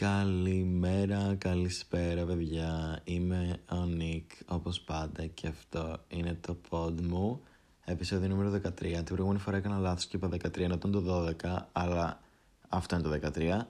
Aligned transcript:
Καλημέρα, 0.00 1.34
καλησπέρα 1.38 2.24
παιδιά, 2.24 3.00
είμαι 3.04 3.60
ο 3.70 3.84
Νίκ 3.84 4.30
όπως 4.46 4.80
πάντα 4.80 5.26
και 5.26 5.46
αυτό 5.46 6.04
είναι 6.08 6.38
το 6.40 6.56
pod 6.70 7.00
μου. 7.00 7.42
Επισόδιο 7.84 8.28
νούμερο 8.28 8.50
13, 8.50 8.60
την 8.78 9.04
προηγούμενη 9.04 9.38
φορά 9.38 9.56
έκανα 9.56 9.78
λάθος 9.78 10.06
και 10.06 10.16
είπα 10.16 10.28
13 10.28 10.58
ενώ 10.58 10.74
ήταν 10.74 10.90
το 10.90 11.26
12 11.42 11.58
αλλά 11.72 12.20
αυτό 12.68 12.96
είναι 12.96 13.18
το 13.18 13.30
13, 13.34 13.60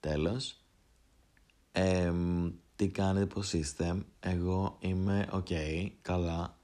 τέλος. 0.00 0.60
Ε, 1.72 2.12
Τι 2.76 2.88
κάνετε, 2.88 3.26
πως 3.26 3.52
είστε, 3.52 4.04
εγώ 4.20 4.76
είμαι 4.80 5.28
ok, 5.32 5.52
καλά. 6.02 6.58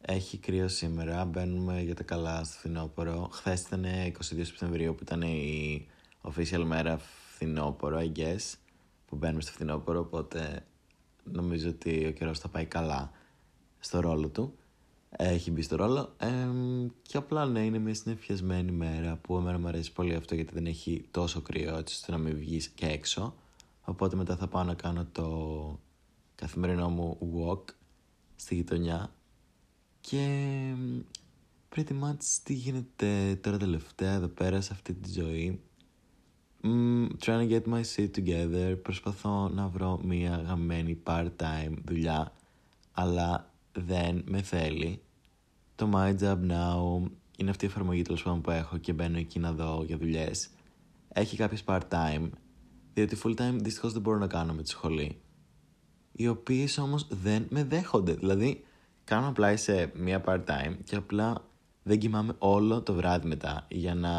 Έχει 0.00 0.38
κρύο 0.38 0.68
σήμερα, 0.68 1.24
μπαίνουμε 1.24 1.82
για 1.82 1.94
τα 1.94 2.02
καλά 2.02 2.44
στο 2.44 2.58
φθινόπωρο. 2.58 3.28
Χθες 3.32 3.60
ήταν 3.60 3.84
22 3.84 4.44
Σεπτεμβρίου 4.44 4.94
που 4.94 5.02
ήταν 5.02 5.22
η 5.22 5.86
official 6.22 6.62
μέρα 6.64 7.00
φθινόπωρο, 7.42 7.98
I 8.00 8.18
guess, 8.18 8.54
που 9.06 9.16
μπαίνουμε 9.16 9.40
στο 9.40 9.52
φθινόπωρο, 9.52 10.00
οπότε 10.00 10.66
νομίζω 11.24 11.68
ότι 11.68 12.06
ο 12.06 12.10
καιρός 12.10 12.38
θα 12.38 12.48
πάει 12.48 12.64
καλά 12.64 13.10
στο 13.78 14.00
ρόλο 14.00 14.28
του. 14.28 14.54
Έχει 15.16 15.50
μπει 15.50 15.62
στο 15.62 15.76
ρόλο 15.76 16.14
ε, 16.18 16.28
και 17.02 17.16
απλά 17.16 17.46
ναι, 17.46 17.64
είναι 17.64 17.78
μια 17.78 17.94
συνεφιασμένη 17.94 18.72
μέρα 18.72 19.16
που 19.16 19.36
εμένα 19.36 19.58
μου 19.58 19.66
αρέσει 19.68 19.92
πολύ 19.92 20.14
αυτό 20.14 20.34
γιατί 20.34 20.54
δεν 20.54 20.66
έχει 20.66 21.04
τόσο 21.10 21.40
κρύο 21.40 21.76
έτσι 21.76 21.94
ώστε 21.94 22.12
να 22.12 22.18
μην 22.18 22.36
βγεις 22.36 22.68
και 22.68 22.86
έξω. 22.86 23.34
Οπότε 23.84 24.16
μετά 24.16 24.36
θα 24.36 24.48
πάω 24.48 24.62
να 24.62 24.74
κάνω 24.74 25.06
το 25.12 25.78
καθημερινό 26.34 26.88
μου 26.88 27.18
walk 27.36 27.64
στη 28.36 28.54
γειτονιά 28.54 29.12
και 30.00 30.26
pretty 31.76 32.00
much 32.02 32.24
τι 32.42 32.52
γίνεται 32.52 33.38
τώρα 33.42 33.56
τελευταία 33.56 34.12
εδώ 34.12 34.28
πέρα 34.28 34.60
σε 34.60 34.72
αυτή 34.72 34.94
τη 34.94 35.10
ζωή 35.10 35.60
Mm, 36.64 37.06
trying 37.18 37.40
to 37.40 37.46
get 37.46 37.66
my 37.66 37.82
shit 37.82 38.10
together. 38.14 38.76
Προσπαθώ 38.82 39.48
να 39.48 39.68
βρω 39.68 40.00
μια 40.04 40.42
γαμμένη 40.46 41.02
part-time 41.06 41.74
δουλειά, 41.84 42.32
αλλά 42.92 43.50
δεν 43.72 44.24
με 44.28 44.42
θέλει. 44.42 45.02
Το 45.74 45.90
My 45.94 46.16
Job 46.20 46.38
Now 46.50 47.10
είναι 47.36 47.50
αυτή 47.50 47.64
η 47.64 47.68
εφαρμογή 47.68 48.02
τέλος 48.02 48.22
πάντων 48.22 48.40
που 48.40 48.50
έχω 48.50 48.76
και 48.76 48.92
μπαίνω 48.92 49.18
εκεί 49.18 49.38
να 49.38 49.52
δω 49.52 49.82
για 49.86 49.96
δουλειές. 49.96 50.48
Έχει 51.08 51.36
κάποιες 51.36 51.64
part-time, 51.66 52.28
διότι 52.94 53.16
full-time 53.24 53.56
δυστυχώς 53.60 53.92
δεν 53.92 54.02
μπορώ 54.02 54.18
να 54.18 54.26
κάνω 54.26 54.52
με 54.52 54.62
τη 54.62 54.68
σχολή. 54.68 55.20
Οι 56.12 56.28
οποίες 56.28 56.78
όμως 56.78 57.06
δεν 57.10 57.46
με 57.50 57.64
δέχονται. 57.64 58.12
Δηλαδή, 58.12 58.64
κάνω 59.04 59.28
απλά 59.28 59.56
σε 59.56 59.92
μια 59.94 60.22
part-time 60.26 60.76
και 60.84 60.96
απλά 60.96 61.44
δεν 61.82 61.98
κοιμάμαι 61.98 62.34
όλο 62.38 62.82
το 62.82 62.94
βράδυ 62.94 63.28
μετά 63.28 63.66
για 63.70 63.94
να 63.94 64.12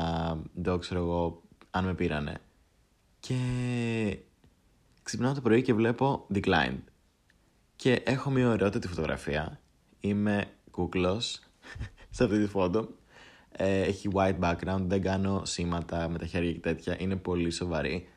δω, 0.54 0.78
ξέρω 0.78 1.00
εγώ, 1.00 1.43
αν 1.76 1.86
με 1.86 1.94
πήρανε. 1.94 2.42
Και 3.20 3.38
ξυπνάω 5.04 5.34
το 5.34 5.42
πρωί 5.42 5.62
και 5.62 5.74
βλέπω 5.74 6.28
declined. 6.34 6.84
Και 7.76 7.94
έχω 7.94 8.30
μια 8.30 8.50
ωραιότατη 8.50 8.88
φωτογραφία. 8.88 9.60
Είμαι 10.00 10.46
κούκλος 10.72 11.40
σε 12.16 12.24
αυτή 12.24 12.40
τη 12.40 12.48
φώτο. 12.48 12.90
Ε, 13.52 13.82
έχει 13.82 14.10
white 14.14 14.40
background, 14.40 14.82
δεν 14.82 15.02
κάνω 15.02 15.46
σήματα 15.46 16.10
με 16.10 16.18
τα 16.18 16.26
χέρια 16.26 16.52
και 16.52 16.60
τέτοια, 16.60 16.96
είναι 17.00 17.16
πολύ 17.16 17.52
σοβαρή. 17.52 18.08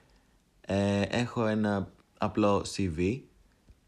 Ε, 0.61 1.01
έχω 1.01 1.47
ένα 1.47 1.93
απλό 2.19 2.65
CV, 2.77 3.21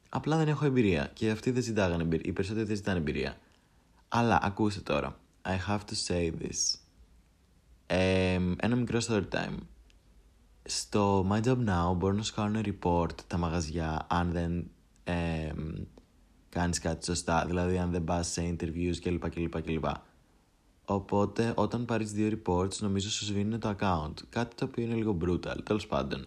απλά 0.08 0.36
δεν 0.36 0.48
έχω 0.48 0.64
εμπειρία 0.64 1.10
και 1.14 1.30
αυτοί 1.30 1.50
δεν 1.50 1.62
ζητάγανε 1.62 2.02
εμπειρία, 2.02 2.30
οι 2.30 2.32
περισσότεροι 2.32 2.66
δεν 2.66 2.76
ζητάνε 2.76 2.98
εμπειρία. 2.98 3.38
Αλλά 4.08 4.38
ακούστε 4.42 4.80
τώρα, 4.80 5.18
I 5.42 5.56
have 5.68 5.78
to 5.78 5.94
say 6.06 6.32
this. 6.42 6.87
Ε, 7.90 8.40
ένα 8.56 8.76
μικρό 8.76 8.98
story 9.08 9.28
time. 9.30 9.56
Στο 10.62 11.26
My 11.30 11.42
Job 11.44 11.56
Now 11.56 11.96
μπορούν 11.96 12.16
να 12.16 12.22
σου 12.22 12.34
κάνουν 12.34 12.64
report 12.64 13.10
τα 13.26 13.38
μαγαζιά 13.38 14.06
αν 14.10 14.32
δεν 14.32 14.70
ε, 15.04 15.52
κάνεις 16.48 16.78
κάτι 16.78 17.04
σωστά, 17.04 17.44
δηλαδή 17.46 17.78
αν 17.78 17.90
δεν 17.90 18.04
πας 18.04 18.28
σε 18.28 18.56
interviews 18.56 18.96
κλπ. 19.00 19.30
κλπ, 19.30 19.62
κλπ. 19.62 19.84
Οπότε 20.84 21.52
όταν 21.56 21.84
πάρεις 21.84 22.12
δύο 22.12 22.38
reports 22.38 22.76
νομίζω 22.78 23.10
σου 23.10 23.24
σβήνουν 23.24 23.60
το 23.60 23.76
account, 23.78 24.14
κάτι 24.28 24.54
το 24.56 24.64
οποίο 24.64 24.84
είναι 24.84 24.94
λίγο 24.94 25.16
brutal, 25.24 25.56
τέλος 25.64 25.86
πάντων. 25.86 26.26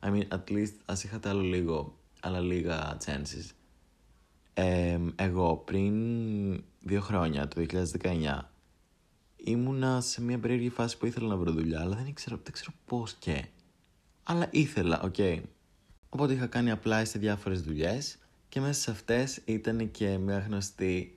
I 0.00 0.06
mean, 0.06 0.28
at 0.28 0.50
least 0.50 0.74
ας 0.84 1.04
είχατε 1.04 1.28
άλλο 1.28 1.40
λίγο, 1.40 1.98
άλλα 2.20 2.40
λίγα 2.40 2.96
chances. 3.04 3.50
Ε, 4.54 4.98
εγώ 5.16 5.56
πριν 5.56 5.94
δύο 6.80 7.00
χρόνια, 7.00 7.48
το 7.48 7.64
2019, 8.02 8.50
ήμουνα 9.44 10.00
σε 10.00 10.22
μια 10.22 10.38
περίεργη 10.38 10.68
φάση 10.68 10.98
που 10.98 11.06
ήθελα 11.06 11.28
να 11.28 11.36
βρω 11.36 11.52
δουλειά, 11.52 11.80
αλλά 11.80 11.96
δεν 11.96 12.14
ξέρω, 12.14 12.38
δεν 12.42 12.52
ξέρω 12.52 12.72
πώς 12.84 13.14
και. 13.14 13.44
Αλλά 14.22 14.48
ήθελα, 14.50 15.00
ok. 15.02 15.14
Okay. 15.18 15.40
Οπότε 16.08 16.32
είχα 16.32 16.46
κάνει 16.46 16.70
apply 16.70 17.04
σε 17.04 17.18
διάφορες 17.18 17.62
δουλειές 17.62 18.18
και 18.48 18.60
μέσα 18.60 18.80
σε 18.80 18.90
αυτές 18.90 19.40
ήταν 19.44 19.90
και 19.90 20.18
μια 20.18 20.38
γνωστή 20.38 21.14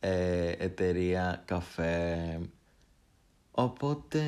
ε, 0.00 0.48
εταιρεία 0.50 1.42
καφέ. 1.44 2.40
Οπότε 3.50 4.22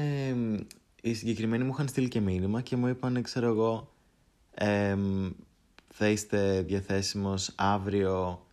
οι 1.03 1.15
συγκεκριμένοι 1.15 1.65
μου 1.65 1.71
είχαν 1.73 1.89
στείλει 1.89 2.09
και 2.09 2.21
μήνυμα 2.21 2.61
και 2.61 2.77
μου 2.77 2.87
είπαν, 2.87 3.23
ξέρω 3.23 3.47
εγώ, 3.47 3.93
ε, 4.55 4.97
θα 5.89 6.09
είστε 6.09 6.63
διαθέσιμος 6.63 7.53
αύριο 7.57 8.47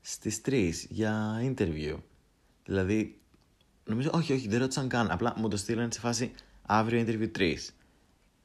στις 0.00 0.40
3 0.44 0.72
για 0.88 1.40
interview. 1.42 1.96
Δηλαδή 2.64 3.18
Νομίζω, 3.84 4.10
όχι, 4.12 4.32
όχι, 4.32 4.48
δεν 4.48 4.60
ρώτησαν 4.60 4.88
καν. 4.88 5.10
Απλά 5.10 5.34
μου 5.36 5.48
το 5.48 5.56
στείλανε 5.56 5.92
σε 5.92 6.00
φάση 6.00 6.32
αύριο 6.66 7.04
interview 7.06 7.38
3. 7.38 7.54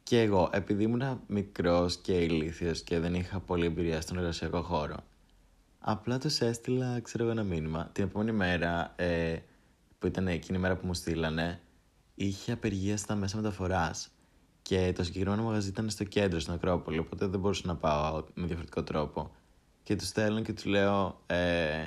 Και 0.04 0.22
εγώ, 0.22 0.50
επειδή 0.54 0.84
ήμουν 0.84 1.22
μικρός 1.28 1.98
και 1.98 2.14
ηλίθιος 2.14 2.82
και 2.82 3.00
δεν 3.00 3.14
είχα 3.14 3.40
πολύ 3.40 3.66
εμπειρία 3.66 4.02
στον 4.02 4.18
εργασιακό 4.18 4.62
χώρο, 4.62 4.98
απλά 5.80 6.18
τους 6.18 6.40
έστειλα, 6.40 7.00
ξέρω 7.00 7.24
εγώ, 7.24 7.32
ένα 7.32 7.44
μήνυμα. 7.44 7.90
Την 7.92 8.04
επόμενη 8.04 8.32
μέρα, 8.32 8.94
ε, 8.96 9.38
που 10.00 10.08
ήταν 10.08 10.28
εκείνη 10.28 10.58
η 10.58 10.62
μέρα 10.62 10.76
που 10.76 10.86
μου 10.86 10.94
στείλανε, 10.94 11.62
είχε 12.16 12.52
απεργία 12.52 12.98
στα 12.98 13.16
μέσα 13.16 13.38
μεταφοράς. 13.38 14.10
Και 14.62 14.94
το 14.96 15.04
συγκεκριμένο 15.04 15.44
μαγαζί 15.44 15.70
ήταν 15.70 15.90
στο 15.90 16.04
κέντρο, 16.04 16.40
στην 16.40 16.54
Ακρόπολη, 16.54 16.98
οπότε 16.98 17.26
δεν 17.28 17.40
μπορούσα 17.40 17.68
να 17.68 17.76
πάω 17.76 18.24
με 18.34 18.46
διαφορετικό 18.46 18.84
τρόπο. 18.84 19.32
Και 19.84 19.96
τους 19.96 20.08
στέλνω 20.08 20.42
και 20.42 20.54
τους 20.54 20.66
λέω, 20.66 21.22
ε, 21.26 21.86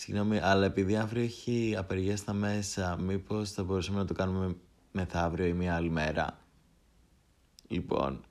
Συγγνώμη, 0.00 0.38
αλλά 0.38 0.64
επειδή 0.64 0.96
αύριο 0.96 1.22
έχει 1.22 1.74
απεργία 1.78 2.16
στα 2.16 2.32
μέσα, 2.32 2.96
μήπως 3.00 3.50
θα 3.50 3.64
μπορούσαμε 3.64 3.98
να 3.98 4.04
το 4.04 4.14
κάνουμε 4.14 4.56
μεθαύριο 4.92 5.46
ή 5.46 5.52
μια 5.52 5.74
άλλη 5.74 5.90
μέρα; 5.90 6.38
Λοιπόν, 7.68 8.24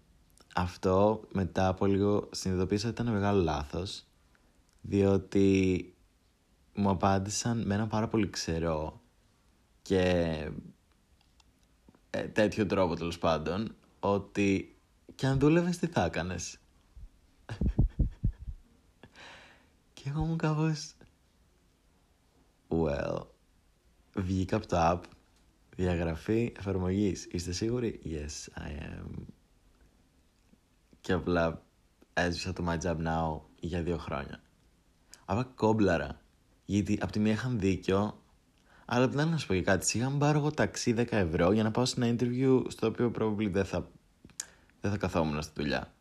αυτό 0.55 1.21
μετά 1.33 1.67
από 1.67 1.85
λίγο 1.85 2.29
συνειδητοποίησα 2.31 2.89
ότι 2.89 3.01
ήταν 3.01 3.13
μεγάλο 3.13 3.41
λάθος, 3.41 4.05
διότι 4.81 5.93
μου 6.73 6.89
απάντησαν 6.89 7.65
με 7.65 7.73
ένα 7.73 7.87
πάρα 7.87 8.07
πολύ 8.07 8.29
ξερό 8.29 9.01
και 9.81 10.01
ε, 12.09 12.23
τέτοιο 12.23 12.65
τρόπο 12.65 12.95
τέλος 12.95 13.17
πάντων, 13.17 13.75
ότι 13.99 14.77
και 15.15 15.25
αν 15.25 15.39
δούλευες 15.39 15.77
τι 15.77 15.87
θα 15.87 16.03
έκανες; 16.03 16.57
και 19.93 20.09
εγώ 20.09 20.23
μου 20.23 20.35
κάπως 20.35 20.93
Well, 22.69 23.25
βγήκα 24.15 24.55
από 24.55 24.67
το 24.67 24.77
app, 24.79 25.01
διαγραφή 25.75 26.53
εφαρμογής. 26.57 27.25
Είστε 27.31 27.51
σίγουροι; 27.51 27.99
Yes, 28.03 28.61
I 28.61 28.81
am. 28.81 29.23
Και 31.01 31.13
απλά 31.13 31.63
έσβησα 32.13 32.53
το 32.53 32.65
My 32.67 32.77
Job 32.77 32.97
Now 33.07 33.41
για 33.59 33.81
δύο 33.83 33.97
χρόνια. 33.97 34.41
Αλλά 35.25 35.43
κόμπλαρα. 35.43 36.21
Γιατί 36.65 36.97
από 37.01 37.11
τη 37.11 37.19
μία 37.19 37.31
είχαν 37.31 37.59
δίκιο, 37.59 38.23
αλλά 38.85 39.07
δεν 39.07 39.27
να 39.27 39.37
σου 39.37 39.47
πω 39.47 39.53
και 39.53 39.61
κάτι. 39.61 39.85
Σιγά 39.85 40.09
μου 40.09 40.17
πάρω 40.17 40.39
εγώ 40.39 40.51
ταξί 40.51 40.93
10 40.97 41.05
ευρώ 41.09 41.51
για 41.51 41.63
να 41.63 41.71
πάω 41.71 41.85
σε 41.85 41.95
ένα 42.03 42.15
interview 42.15 42.63
στο 42.67 42.87
οποίο 42.87 43.11
probably 43.19 43.49
δεν 43.51 43.65
θα, 43.65 43.91
δεν 44.81 44.91
θα 44.91 44.97
καθόμουν 44.97 45.41
στη 45.41 45.51
δουλειά. 45.55 45.93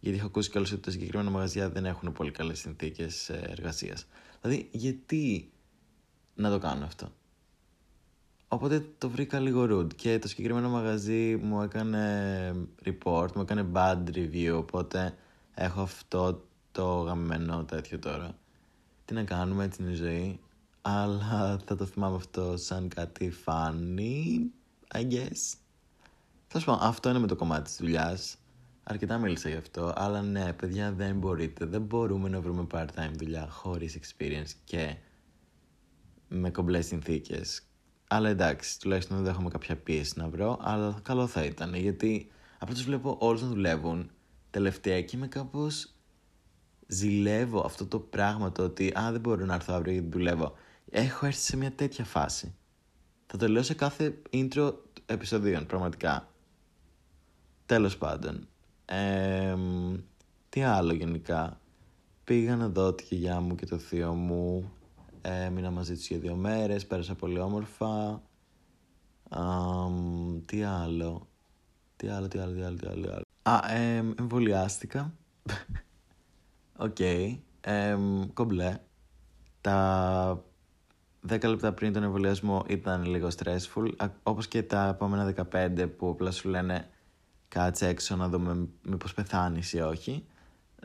Γιατί 0.00 0.18
έχω 0.18 0.26
ακούσει 0.26 0.50
κιόλας 0.50 0.72
ότι 0.72 0.80
τα 0.80 0.90
συγκεκριμένα 0.90 1.30
μαγαζιά 1.30 1.70
δεν 1.70 1.86
έχουν 1.86 2.12
πολύ 2.12 2.30
καλές 2.30 2.58
συνθήκες 2.58 3.28
ε, 3.28 3.46
εργασίας. 3.50 4.06
Δηλαδή, 4.40 4.68
γιατί 4.72 5.52
να 6.40 6.50
το 6.50 6.58
κάνω 6.58 6.84
αυτό. 6.84 7.12
Οπότε 8.48 8.86
το 8.98 9.10
βρήκα 9.10 9.38
λίγο 9.38 9.62
rude 9.70 9.94
και 9.94 10.18
το 10.18 10.28
συγκεκριμένο 10.28 10.68
μαγαζί 10.68 11.36
μου 11.36 11.62
έκανε 11.62 12.54
report, 12.84 13.32
μου 13.34 13.42
έκανε 13.42 13.66
bad 13.72 14.02
review, 14.14 14.54
οπότε 14.56 15.14
έχω 15.54 15.80
αυτό 15.80 16.44
το 16.72 16.84
γαμμένο 16.84 17.64
τέτοιο 17.64 17.98
τώρα. 17.98 18.34
Τι 19.04 19.14
να 19.14 19.24
κάνουμε, 19.24 19.64
έτσι 19.64 19.82
είναι 19.82 19.90
η 19.90 19.94
ζωή, 19.94 20.40
αλλά 20.82 21.58
θα 21.64 21.76
το 21.76 21.84
θυμάμαι 21.84 22.16
αυτό 22.16 22.56
σαν 22.56 22.88
κάτι 22.88 23.32
funny, 23.44 24.38
I 24.94 25.12
guess. 25.12 25.54
Θα 26.46 26.58
σου 26.58 26.64
πω, 26.64 26.72
αυτό 26.72 27.08
είναι 27.08 27.18
με 27.18 27.26
το 27.26 27.36
κομμάτι 27.36 27.62
της 27.62 27.76
δουλειάς. 27.76 28.36
Αρκετά 28.82 29.18
μίλησα 29.18 29.48
γι' 29.48 29.56
αυτό, 29.56 29.92
αλλά 29.96 30.22
ναι, 30.22 30.52
παιδιά, 30.52 30.92
δεν 30.92 31.18
μπορείτε, 31.18 31.64
δεν 31.64 31.82
μπορούμε 31.82 32.28
να 32.28 32.40
βρούμε 32.40 32.66
part-time 32.72 33.12
δουλειά 33.12 33.48
χωρίς 33.50 33.98
experience 33.98 34.50
και 34.64 34.96
με 36.32 36.50
κομπλές 36.50 36.86
συνθήκες. 36.86 37.62
Αλλά 38.08 38.28
εντάξει, 38.28 38.80
τουλάχιστον 38.80 39.16
δεν 39.16 39.26
έχουμε 39.26 39.48
κάποια 39.48 39.76
πίεση 39.76 40.12
να 40.16 40.28
βρω, 40.28 40.58
αλλά 40.60 41.00
καλό 41.02 41.26
θα 41.26 41.44
ήταν 41.44 41.74
γιατί 41.74 42.30
απλά 42.58 42.74
τους 42.74 42.84
βλέπω 42.84 43.16
όλους 43.20 43.42
να 43.42 43.48
δουλεύουν 43.48 44.10
τελευταία 44.50 45.02
και 45.02 45.16
είμαι 45.16 45.26
κάπως 45.26 45.94
ζηλεύω 46.86 47.60
αυτό 47.64 47.86
το 47.86 47.98
πράγμα 47.98 48.52
το 48.52 48.62
ότι 48.62 48.92
α, 48.98 49.08
δεν 49.12 49.20
μπορώ 49.20 49.44
να 49.44 49.54
έρθω 49.54 49.74
αύριο 49.74 49.92
γιατί 49.92 50.08
δουλεύω. 50.10 50.54
Έχω 50.90 51.26
έρθει 51.26 51.40
σε 51.40 51.56
μια 51.56 51.72
τέτοια 51.72 52.04
φάση. 52.04 52.54
Θα 53.26 53.36
το 53.36 53.48
λέω 53.48 53.62
σε 53.62 53.74
κάθε 53.74 54.22
intro 54.32 54.72
επεισοδίων, 55.06 55.66
πραγματικά. 55.66 56.28
Τέλος 57.66 57.96
πάντων. 57.96 58.48
τι 60.48 60.62
άλλο 60.62 60.92
γενικά. 60.92 61.60
Πήγα 62.24 62.56
να 62.56 62.68
δω 62.68 62.92
τη 62.92 63.04
γιαγιά 63.08 63.40
μου 63.40 63.54
και 63.54 63.66
το 63.66 63.78
θείο 63.78 64.12
μου. 64.12 64.72
Έμεινα 65.22 65.70
μαζί 65.70 65.94
τους 65.94 66.08
για 66.08 66.18
δύο 66.18 66.34
μέρες, 66.34 66.86
πέρασα 66.86 67.14
πολύ 67.14 67.38
όμορφα. 67.38 68.22
τι 70.44 70.62
άλλο. 70.62 71.28
Τι 71.96 72.08
άλλο, 72.08 72.28
τι 72.28 72.38
άλλο, 72.38 72.52
τι 72.54 72.62
άλλο, 72.62 72.76
τι 72.76 72.86
άλλο. 72.86 73.00
Τι 73.02 73.08
άλλο. 73.08 73.22
Α, 73.42 73.60
εμβολιάστηκα. 74.18 75.14
Ok. 76.76 76.96
Okay. 76.98 77.38
κομπλέ. 78.32 78.78
Τα 79.60 80.44
10 81.28 81.48
λεπτά 81.48 81.72
πριν 81.72 81.92
τον 81.92 82.02
εμβολιασμό 82.02 82.64
ήταν 82.68 83.04
λίγο 83.04 83.28
stressful, 83.36 84.08
όπως 84.22 84.48
και 84.48 84.62
τα 84.62 84.88
επόμενα 84.88 85.34
15 85.52 85.88
που 85.96 86.08
απλά 86.08 86.30
σου 86.30 86.48
λένε 86.48 86.88
κάτσε 87.48 87.86
έξω 87.86 88.16
να 88.16 88.28
δούμε 88.28 88.68
μήπως 88.82 89.14
πεθάνεις 89.14 89.72
ή 89.72 89.80
όχι. 89.80 90.26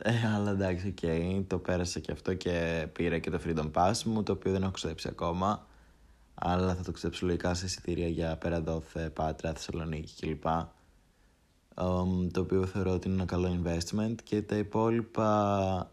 Ε, 0.01 0.11
αλλά 0.35 0.51
εντάξει, 0.51 0.87
ok, 0.87 0.97
okay, 1.01 1.43
το 1.47 1.57
πέρασα 1.57 1.99
και 1.99 2.11
αυτό 2.11 2.33
και 2.33 2.87
πήρα 2.93 3.19
και 3.19 3.29
το 3.29 3.39
Freedom 3.45 3.71
Pass 3.71 4.01
μου, 4.03 4.23
το 4.23 4.31
οποίο 4.31 4.51
δεν 4.51 4.61
έχω 4.61 4.71
ξοδέψει 4.71 5.07
ακόμα. 5.07 5.67
Αλλά 6.33 6.75
θα 6.75 6.83
το 6.83 6.91
ξοδέψω 6.91 7.25
λογικά 7.25 7.53
σε 7.53 7.65
εισιτήρια 7.65 8.07
για 8.07 8.37
πέρα 8.37 8.61
δώθε, 8.61 9.09
Πάτρα, 9.09 9.53
Θεσσαλονίκη 9.53 10.13
κλπ. 10.27 10.45
Um, 11.77 12.31
το 12.31 12.41
οποίο 12.41 12.65
θεωρώ 12.65 12.91
ότι 12.91 13.07
είναι 13.07 13.17
ένα 13.17 13.25
καλό 13.25 13.61
investment 13.63 14.15
και 14.23 14.41
τα 14.41 14.55
υπόλοιπα 14.55 15.89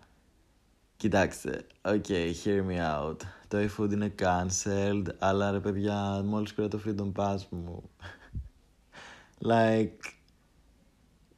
Κοιτάξτε, 1.03 1.67
ok, 1.83 2.09
hear 2.45 2.67
me 2.69 2.79
out. 2.97 3.17
Το 3.49 3.59
iFood 3.59 3.93
είναι 3.93 4.15
cancelled, 4.19 5.07
αλλά 5.19 5.51
ρε 5.51 5.61
παιδιά, 5.61 6.23
μόλις 6.25 6.55
πήρα 6.55 6.69
το 6.69 6.81
Freedom 6.87 7.13
Pass 7.13 7.39
μου. 7.51 7.91
like, 9.51 9.99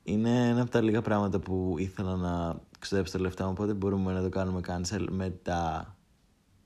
είναι 0.05 0.49
ένα 0.49 0.61
από 0.61 0.71
τα 0.71 0.81
λίγα 0.81 1.03
πράγματα 1.03 1.39
που 1.39 1.75
ήθελα 1.79 2.17
να 2.17 2.61
ξοδέψω 2.79 3.13
τα 3.13 3.21
λεφτά 3.21 3.45
μου, 3.45 3.51
οπότε 3.53 3.75
μπορούμε 3.75 4.13
να 4.13 4.23
το 4.23 4.29
κάνουμε 4.29 4.61
cancel 4.67 5.07
μετά 5.11 5.95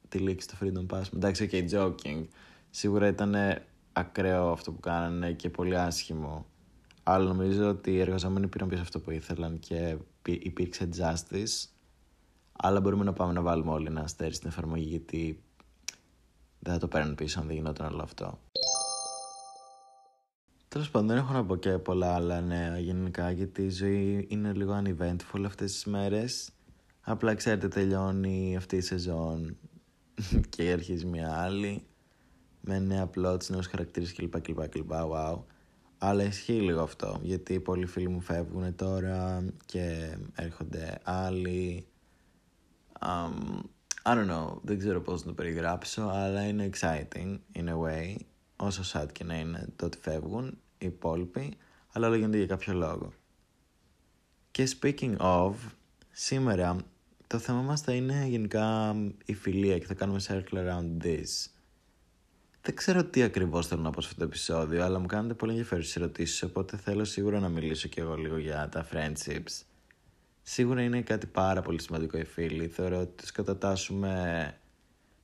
τη 0.09 0.19
λήξη 0.19 0.49
του 0.49 0.57
Freedom 0.61 0.97
Pass. 0.97 1.03
Εντάξει, 1.15 1.49
ok, 1.53 1.73
joking. 1.73 2.25
Σίγουρα 2.71 3.07
ήταν 3.07 3.35
ακραίο 3.93 4.51
αυτό 4.51 4.73
που 4.73 4.81
κάνανε 4.81 5.33
και 5.33 5.51
πολύ 5.51 5.79
άσχημο. 5.79 6.47
Αλλά 7.03 7.25
νομίζω 7.25 7.69
ότι 7.69 7.93
οι 7.93 8.01
εργαζόμενοι 8.01 8.47
πήραν 8.47 8.69
πίσω 8.69 8.83
αυτό 8.83 9.01
που 9.01 9.11
ήθελαν 9.11 9.59
και 9.59 9.97
υπήρξε 10.23 10.89
justice 10.97 11.69
αλλά 12.61 12.81
μπορούμε 12.81 13.05
να 13.05 13.13
πάμε 13.13 13.33
να 13.33 13.43
βάλουμε 13.43 13.71
όλοι 13.71 13.87
ένα 13.87 14.01
αστέρι 14.01 14.35
στην 14.35 14.49
εφαρμογή 14.49 14.85
γιατί 14.85 15.43
δεν 16.59 16.73
θα 16.73 16.79
το 16.79 16.89
παίρνουν 16.89 17.15
πίσω 17.15 17.41
αν 17.41 17.47
δεν 17.47 17.57
γινόταν 17.57 17.93
όλο 17.93 18.03
αυτό. 18.03 18.39
Τέλος 20.69 20.91
πάντων, 20.91 21.09
δεν 21.09 21.17
έχω 21.17 21.33
να 21.33 21.45
πω 21.45 21.57
και 21.57 21.79
πολλά 21.79 22.15
άλλα 22.15 22.41
νέα 22.41 22.79
γενικά 22.79 23.31
γιατί 23.31 23.63
η 23.63 23.71
ζωή 23.71 24.27
είναι 24.29 24.53
λίγο 24.53 24.83
uneventful 24.85 25.43
αυτές 25.47 25.73
τις 25.73 25.85
μέρες. 25.85 26.51
Απλά 27.01 27.35
ξέρετε, 27.35 27.69
τελειώνει 27.69 28.57
αυτή 28.57 28.77
η 28.77 28.81
σεζόν 28.81 29.57
και 30.57 30.71
αρχίζει 30.73 31.07
μια 31.07 31.33
άλλη 31.33 31.83
με 32.61 32.79
νέα 32.79 33.11
plots, 33.17 33.47
νέους 33.49 33.67
χαρακτήρες 33.67 34.13
κλπ. 34.13 34.41
κλπ, 34.41 34.69
κλπ 34.69 34.91
wow. 34.91 35.39
Αλλά 35.99 36.23
ισχύει 36.23 36.61
λίγο 36.61 36.83
αυτό 36.83 37.21
γιατί 37.23 37.61
πολλοί 37.61 37.87
φίλοι 37.87 38.09
μου 38.09 38.21
φεύγουν 38.21 38.75
τώρα 38.75 39.45
και 39.67 40.17
έρχονται 40.35 40.99
άλλοι 41.03 41.87
Um, 43.01 43.69
I 44.05 44.15
don't 44.15 44.29
know, 44.29 44.61
δεν 44.63 44.79
ξέρω 44.79 45.01
πώς 45.01 45.21
να 45.21 45.27
το 45.27 45.33
περιγράψω, 45.33 46.03
αλλά 46.03 46.43
είναι 46.43 46.71
exciting 46.73 47.39
in 47.55 47.69
a 47.69 47.79
way, 47.79 48.17
όσο 48.61 48.83
sad 48.93 49.07
και 49.13 49.25
να 49.25 49.39
είναι 49.39 49.69
το 49.77 49.87
ότι 49.87 49.99
φεύγουν 49.99 50.59
οι 50.79 50.87
υπόλοιποι, 50.87 51.57
αλλά 51.93 52.07
όλα 52.07 52.17
γίνονται 52.17 52.37
για 52.37 52.47
κάποιο 52.47 52.75
λόγο. 52.75 53.13
Και 54.51 54.69
speaking 54.81 55.17
of, 55.17 55.55
σήμερα 56.11 56.77
το 57.27 57.39
θέμα 57.39 57.63
μας 57.63 57.81
θα 57.81 57.93
είναι 57.93 58.27
γενικά 58.27 58.97
η 59.25 59.35
φιλία 59.35 59.79
και 59.79 59.87
θα 59.87 59.95
κάνουμε 59.95 60.21
circle 60.29 60.57
around 60.57 61.05
this. 61.05 61.51
Δεν 62.63 62.75
ξέρω 62.75 63.05
τι 63.05 63.23
ακριβώς 63.23 63.67
θέλω 63.67 63.83
να 63.83 63.91
πω 63.91 64.01
σε 64.01 64.07
αυτό 64.07 64.21
το 64.21 64.27
επεισόδιο, 64.27 64.85
αλλά 64.85 64.99
μου 64.99 65.07
κάνετε 65.07 65.35
πολύ 65.35 65.51
ενδιαφέρουσες 65.51 65.97
ερωτήσεις, 65.97 66.43
οπότε 66.43 66.77
θέλω 66.77 67.05
σίγουρα 67.05 67.41
να 67.41 67.49
μιλήσω 67.49 67.89
και 67.89 68.01
εγώ 68.01 68.17
λίγο 68.17 68.39
για 68.39 68.69
τα 68.69 68.87
friendships 68.93 69.63
Σίγουρα 70.51 70.83
είναι 70.83 71.03
κάτι 71.03 71.27
πάρα 71.27 71.63
πολύ 71.63 71.81
σημαντικό 71.81 72.19
οι 72.19 72.25
φίλοι. 72.25 72.69
Θεωρώ 72.69 73.01
ότι 73.01 73.13
τους 73.17 73.33
κατατάσσουμε 73.33 74.58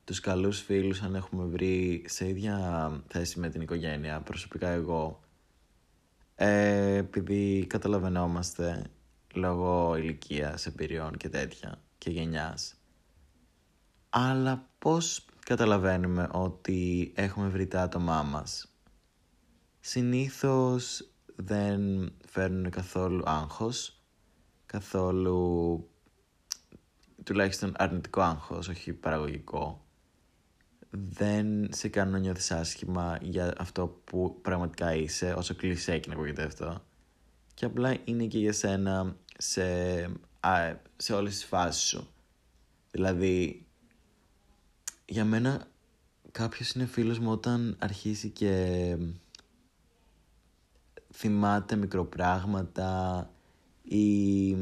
τους 0.05 0.19
καλούς 0.19 0.61
φίλους 0.61 1.01
αν 1.01 1.15
έχουμε 1.15 1.45
βρει 1.45 2.03
σε 2.07 2.27
ίδια 2.27 2.89
θέση 3.07 3.39
με 3.39 3.49
την 3.49 3.61
οικογένεια. 3.61 4.21
Προσωπικά 4.21 4.67
εγώ, 4.69 5.19
ε, 6.35 6.95
επειδή 6.95 7.65
καταλαβαίνόμαστε 7.69 8.83
λόγω 9.33 9.95
ηλικίας, 9.95 10.65
εμπειριών 10.65 11.17
και 11.17 11.29
τέτοια 11.29 11.81
και 11.97 12.09
γενιάς. 12.09 12.75
Αλλά 14.09 14.69
πώς 14.79 15.25
καταλαβαίνουμε 15.45 16.29
ότι 16.31 17.11
έχουμε 17.15 17.47
βρει 17.47 17.67
τα 17.67 17.81
άτομά 17.81 18.23
μας; 18.23 18.75
Συνήθως 19.79 21.09
δεν 21.35 22.11
φέρνουν 22.25 22.69
καθόλου 22.69 23.23
άγχος 23.25 23.99
καθόλου 24.65 25.89
τουλάχιστον 27.23 27.73
αρνητικό 27.77 28.21
άγχος, 28.21 28.67
όχι 28.67 28.93
παραγωγικό. 28.93 29.84
Δεν 31.09 31.67
σε 31.71 31.87
κάνουν 31.87 32.13
να 32.13 32.19
νιώθεις 32.19 32.51
άσχημα 32.51 33.17
για 33.21 33.53
αυτό 33.57 34.01
που 34.03 34.39
πραγματικά 34.41 34.95
είσαι, 34.95 35.33
όσο 35.37 35.55
κλεισέ 35.55 35.97
και 35.97 36.09
να 36.09 36.13
ακούγεται 36.15 36.43
αυτό. 36.43 36.81
Και 37.53 37.65
απλά 37.65 37.97
είναι 38.03 38.25
και 38.25 38.39
για 38.39 38.53
σένα 38.53 39.15
σε, 39.37 39.63
α, 40.39 40.75
σε 40.95 41.13
όλες 41.13 41.33
τις 41.33 41.45
φάσεις 41.45 41.83
σου. 41.83 42.07
Δηλαδή, 42.91 43.65
για 45.05 45.25
μένα 45.25 45.67
κάποιος 46.31 46.71
είναι 46.71 46.85
φίλος 46.85 47.19
μου 47.19 47.31
όταν 47.31 47.75
αρχίσει 47.79 48.29
και 48.29 48.97
θυμάται 51.13 51.75
μικροπράγματα 51.75 53.29
ή 53.81 54.55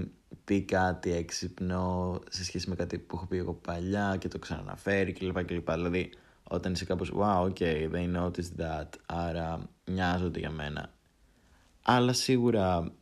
πει 0.44 0.62
κάτι 0.62 1.12
έξυπνο 1.12 2.20
σε 2.30 2.44
σχέση 2.44 2.70
με 2.70 2.76
κάτι 2.76 2.98
που 2.98 3.16
έχω 3.16 3.26
πει 3.26 3.38
εγώ 3.38 3.54
παλιά 3.54 4.18
και 4.20 4.28
το 4.28 4.40
ξαναναφέρει 4.40 5.14
κλπ. 5.14 5.44
κλπ. 5.44 5.72
Δηλαδή, 5.72 6.12
όταν 6.44 6.72
είσαι 6.72 6.86
κάπως 6.86 7.12
wow, 7.16 7.44
ok, 7.44 7.60
they 7.92 8.16
noticed 8.16 8.62
that, 8.62 8.88
άρα 9.06 9.70
νοιάζονται 9.86 10.40
για 10.40 10.52
μένα. 10.52 10.94
Αλλά 11.82 12.14
σίγουρα 12.14 12.94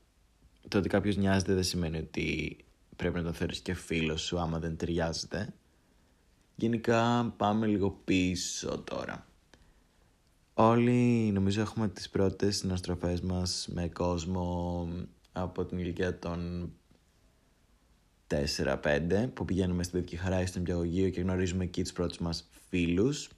το 0.67 0.77
ότι 0.77 0.89
κάποιος 0.89 1.17
νοιάζεται 1.17 1.53
δεν 1.53 1.63
σημαίνει 1.63 1.97
ότι 1.97 2.57
πρέπει 2.95 3.15
να 3.15 3.23
τον 3.23 3.33
θεωρείς 3.33 3.59
και 3.59 3.73
φίλος 3.73 4.21
σου 4.21 4.39
άμα 4.39 4.59
δεν 4.59 4.77
ταιριάζεται. 4.77 5.53
Γενικά 6.55 7.33
πάμε 7.37 7.67
λίγο 7.67 8.01
πίσω 8.03 8.79
τώρα. 8.79 9.25
Όλοι 10.53 11.31
νομίζω 11.33 11.61
έχουμε 11.61 11.89
τις 11.89 12.09
πρώτες 12.09 12.57
συναστροφές 12.57 13.21
μας 13.21 13.67
με 13.71 13.89
κόσμο 13.89 14.87
από 15.31 15.65
την 15.65 15.77
ηλικία 15.77 16.19
των 16.19 16.71
4-5 18.31 19.29
που 19.33 19.45
πηγαίνουμε 19.45 19.83
στην 19.83 19.95
παιδική 19.99 20.15
χαρά 20.15 20.41
ή 20.41 20.45
στον 20.45 20.63
πιαγωγείο 20.63 21.09
και 21.09 21.21
γνωρίζουμε 21.21 21.63
εκεί 21.63 21.81
τους 21.81 21.91
πρώτους 21.91 22.17
μας 22.17 22.49
φίλους 22.69 23.29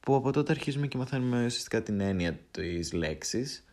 που 0.00 0.14
από 0.14 0.32
τότε 0.32 0.52
αρχίζουμε 0.52 0.86
και 0.86 0.96
μαθαίνουμε 0.98 1.44
ουσιαστικά 1.44 1.82
την 1.82 2.00
έννοια 2.00 2.38
της 2.50 2.92
λέξης 2.92 3.64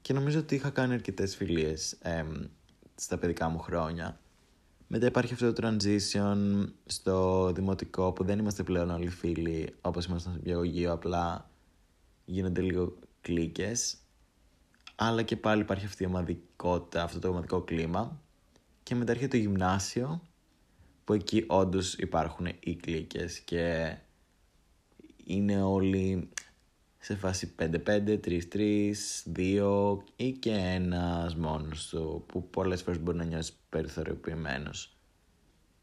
και 0.00 0.12
νομίζω 0.12 0.38
ότι 0.38 0.54
είχα 0.54 0.70
κάνει 0.70 0.94
αρκετές 0.94 1.36
φιλίες 1.36 1.92
ε, 1.92 2.24
στα 2.94 3.18
παιδικά 3.18 3.48
μου 3.48 3.58
χρόνια. 3.58 4.20
Μετά 4.86 5.06
υπάρχει 5.06 5.32
αυτό 5.32 5.52
το 5.52 5.68
transition 5.68 6.64
στο 6.86 7.50
δημοτικό 7.52 8.12
που 8.12 8.24
δεν 8.24 8.38
είμαστε 8.38 8.62
πλέον 8.62 8.90
όλοι 8.90 9.08
φίλοι 9.08 9.74
όπως 9.80 10.04
ήμασταν 10.04 10.32
στο 10.32 10.42
πιαγωγείο 10.42 10.92
απλά 10.92 11.50
γίνονται 12.24 12.60
λίγο 12.60 12.98
κλίκες 13.20 13.96
αλλά 15.00 15.22
και 15.22 15.36
πάλι 15.36 15.60
υπάρχει 15.60 15.84
αυτή 15.84 16.02
η 16.02 16.06
ομαδικότητα, 16.06 17.02
αυτό 17.02 17.18
το 17.18 17.28
ομαδικό 17.28 17.60
κλίμα. 17.60 18.20
Και 18.88 18.94
μετά 18.94 19.12
έρχεται 19.12 19.36
το 19.36 19.42
γυμνάσιο, 19.42 20.22
που 21.04 21.12
εκεί 21.12 21.44
όντως 21.46 21.94
υπάρχουν 21.94 22.46
οι 22.60 22.76
κλίκες 22.76 23.38
και 23.38 23.96
είναι 25.24 25.62
όλοι 25.62 26.28
σε 26.98 27.16
φάση 27.16 27.54
5-5, 27.58 28.20
3-3, 28.52 28.92
2 29.36 29.98
ή 30.16 30.32
και 30.32 30.52
ένας 30.52 31.36
μόνος 31.36 31.88
του, 31.88 32.24
που 32.26 32.50
πολλές 32.50 32.82
φορές 32.82 33.00
μπορεί 33.00 33.16
να 33.16 33.24
νιώσεις 33.24 33.52
περιθωριοποιημένος. 33.68 34.96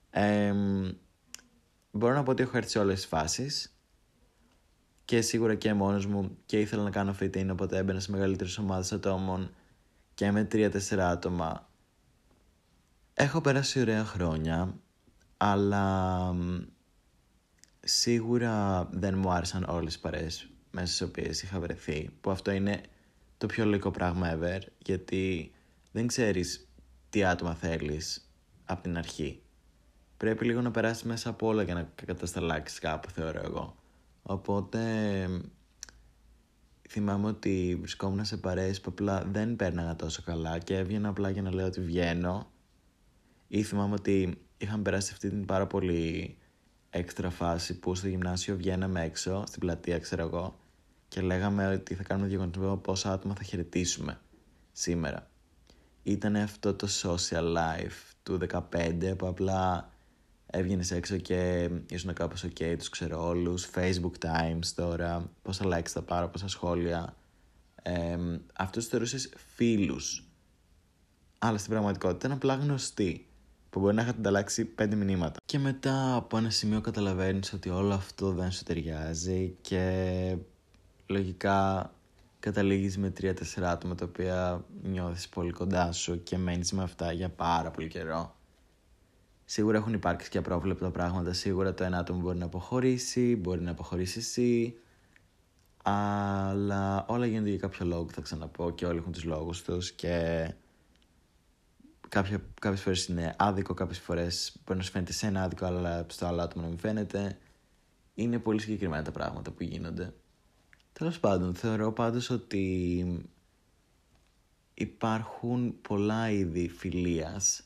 Ε, 0.10 0.54
μπορώ 1.92 2.14
να 2.14 2.24
πω 2.24 2.32
ότι 2.32 2.44
έχω 2.44 2.58
έρθει 2.58 2.70
σε 2.70 2.80
όλες 2.80 2.96
τις 2.96 3.06
φάσεις 3.06 3.80
και 5.06 5.22
σίγουρα 5.22 5.56
και 5.56 5.74
μόνος 5.74 6.06
μου 6.06 6.38
και 6.46 6.60
ήθελα 6.60 6.84
να 6.84 6.90
κάνω 6.90 7.16
fit 7.20 7.36
in, 7.36 7.48
οπότε 7.52 7.78
έμπαινα 7.78 8.00
σε 8.00 8.12
μεγαλύτερες 8.12 8.58
ομάδες 8.58 8.92
ατόμων 8.92 9.56
και 10.14 10.32
με 10.32 10.44
τρία-τέσσερα 10.44 11.10
άτομα. 11.10 11.74
Έχω 13.18 13.42
περάσει 13.42 13.80
ωραία 13.80 14.06
χρόνια, 14.06 14.80
αλλά 15.38 16.36
σίγουρα 17.80 18.88
δεν 18.92 19.18
μου 19.18 19.32
άρεσαν 19.32 19.66
όλες 19.70 19.96
οι 19.96 20.00
παρέες 20.00 20.50
μέσα 20.72 20.88
στις 20.88 21.02
οποίες 21.02 21.44
είχα 21.44 21.60
βρεθεί, 21.60 22.10
που 22.22 22.32
αυτό 22.32 22.52
είναι 22.52 22.82
το 23.38 23.46
πιο 23.46 23.66
λογικό 23.66 23.92
πράγμα 23.92 24.38
ever, 24.38 24.60
γιατί 24.78 25.52
δεν 25.92 26.08
ξέρεις 26.08 26.70
τι 27.10 27.24
άτομα 27.24 27.56
θέλεις 27.56 28.32
από 28.66 28.82
την 28.82 28.98
αρχή. 28.98 29.42
Πρέπει 30.18 30.46
λίγο 30.46 30.62
να 30.62 30.72
περάσεις 30.72 31.04
μέσα 31.04 31.30
από 31.30 31.48
όλα 31.48 31.64
για 31.64 31.74
να 31.74 31.90
κατασταλάξεις 32.06 32.80
κάπου, 32.80 33.10
θεωρώ 33.10 33.42
εγώ. 33.44 33.76
Οπότε 34.22 34.82
θυμάμαι 36.90 37.28
ότι 37.28 37.78
βρισκόμουν 37.80 38.26
σε 38.26 38.38
παρέες 38.38 38.82
που 38.82 38.90
απλά 38.90 39.24
δεν 39.32 39.56
πέρναγα 39.56 39.96
τόσο 39.96 40.22
καλά 40.26 40.58
και 40.58 40.78
έβγαινα 40.78 41.10
απλά 41.10 41.30
για 41.30 41.42
να 41.42 41.54
λέω 41.54 41.66
ότι 41.66 41.82
βγαίνω 41.82 42.54
ή 43.48 43.64
θυμάμαι 43.64 43.94
ότι 43.94 44.38
είχαμε 44.58 44.84
περάσει 44.84 45.10
αυτή 45.14 45.30
την 45.30 45.46
πάρα 45.46 45.68
πολύ 45.68 46.38
έξτρα 46.90 47.30
φάση 47.30 47.80
που 47.80 47.96
στο 47.96 48.08
γυμνάσιο 48.08 48.56
βγαίναμε 48.56 49.04
έξω, 49.04 49.44
στην 49.48 49.60
πλατεία 49.60 50.00
ξέρω 50.00 50.22
εγώ 50.22 50.60
και 51.08 51.22
λέγαμε 51.22 51.68
ότι 51.68 51.96
θα 51.96 52.04
κάνουμε 52.04 52.28
διαγωνισμό 52.28 52.78
πόσα 52.78 53.12
άτομα 53.12 53.36
θα 53.36 53.44
χαιρετήσουμε 53.44 54.22
σήμερα. 54.72 55.30
Ήταν 56.04 56.36
αυτό 56.36 56.74
το 56.74 56.88
social 57.02 57.56
life 57.56 58.14
του 58.24 58.40
15 58.72 59.14
που 59.18 59.28
απλά 59.28 59.90
έβγαινες 60.46 60.92
έξω 60.92 61.18
και 61.18 61.70
ήσουν 61.90 62.14
κάπως 62.14 62.46
ok, 62.46 62.76
τους 62.78 62.90
ξέρω 62.90 63.28
όλους, 63.28 63.70
facebook 63.76 64.26
times 64.26 64.68
τώρα, 64.76 65.32
πόσα 65.42 65.66
likes 65.66 65.88
θα 65.88 66.02
πάρω, 66.02 66.28
πόσα 66.28 66.48
σχόλια. 66.48 67.16
Ε, 67.82 68.18
αυτούς 68.54 68.88
θεωρούσες 68.88 69.34
φίλους. 69.56 70.30
Αλλά 71.38 71.58
στην 71.58 71.72
πραγματικότητα 71.72 72.18
ήταν 72.18 72.32
απλά 72.32 72.56
γνωστοί 72.56 73.28
που 73.76 73.82
μπορεί 73.82 73.96
να 73.96 74.02
είχατε 74.02 74.18
ανταλλάξει 74.18 74.66
πέντε 74.66 74.96
μηνύματα. 74.96 75.40
Και 75.46 75.60
μετά 75.60 76.16
από 76.16 76.38
ένα 76.38 76.50
σημείο 76.50 76.82
καταλαβαίνεις 76.82 77.54
ότι 77.54 77.70
όλο 77.70 77.94
αυτό 77.94 78.32
δεν 78.32 78.52
σου 78.52 78.64
ταιριάζει 78.64 79.56
και 79.62 80.38
λογικά 81.06 81.92
καταλήγεις 82.40 82.98
με 82.98 83.10
τρία-τέσσερα 83.10 83.72
άτομα 83.72 83.96
τα 83.96 84.06
οποία 84.06 84.66
νιώθεις 84.84 85.30
πολύ 85.30 85.52
κοντά 85.52 85.92
σου 85.92 86.24
και 86.24 86.38
μένεις 86.38 86.72
με 86.72 86.84
αυτά 86.84 87.12
για 87.12 87.30
πάρα 87.30 87.72
πολύ 87.72 87.88
καιρό. 87.88 88.36
Σίγουρα 89.46 89.78
έχουν 89.78 89.94
υπάρξει 89.94 90.30
και 90.30 90.38
απρόβλεπτα 90.38 90.92
πράγματα. 90.92 91.34
Σίγουρα 91.34 91.74
το 91.74 91.84
ένα 91.84 91.98
άτομο 91.98 92.20
μπορεί 92.20 92.38
να 92.38 92.46
αποχωρήσει, 92.46 93.36
μπορεί 93.36 93.62
να 93.62 93.72
αποχωρήσει 93.72 94.20
εσύ. 94.20 94.78
Αλλά 95.84 97.06
όλα 97.08 97.26
γίνονται 97.26 97.50
για 97.50 97.60
κάποιο 97.60 97.86
λόγο, 97.86 98.08
θα 98.12 98.22
ξαναπώ, 98.22 98.72
και 98.72 98.86
όλοι 98.86 98.98
έχουν 98.98 99.12
τους 99.12 99.24
λόγους 99.24 99.62
τους 99.62 99.92
και 99.92 100.48
κάποια, 102.10 102.42
κάποιες 102.62 102.82
φορές 102.82 103.06
είναι 103.06 103.36
άδικο, 103.38 103.74
κάποιες 103.74 104.00
φορές 104.00 104.56
μπορεί 104.66 104.78
να 104.78 104.86
σου 104.86 104.92
φαίνεται 104.92 105.14
σε 105.14 105.28
ένα 105.28 105.44
άδικο, 105.44 105.66
αλλά 105.66 106.06
στο 106.08 106.26
άλλο 106.26 106.42
άτομο 106.42 106.64
να 106.64 106.70
μην 106.70 106.80
φαίνεται. 106.80 107.38
Είναι 108.14 108.40
πολύ 108.40 108.62
συγκεκριμένα 108.62 109.04
τα 109.04 109.12
πράγματα 109.12 109.52
που 109.52 109.64
γίνονται. 109.64 110.14
Τέλος 110.94 111.20
πάντων, 111.20 111.56
θεωρώ 111.56 111.92
πάντως 111.92 112.30
ότι 112.30 113.30
υπάρχουν 114.74 115.82
πολλά 115.82 116.30
είδη 116.30 116.70
φιλίας 116.70 117.64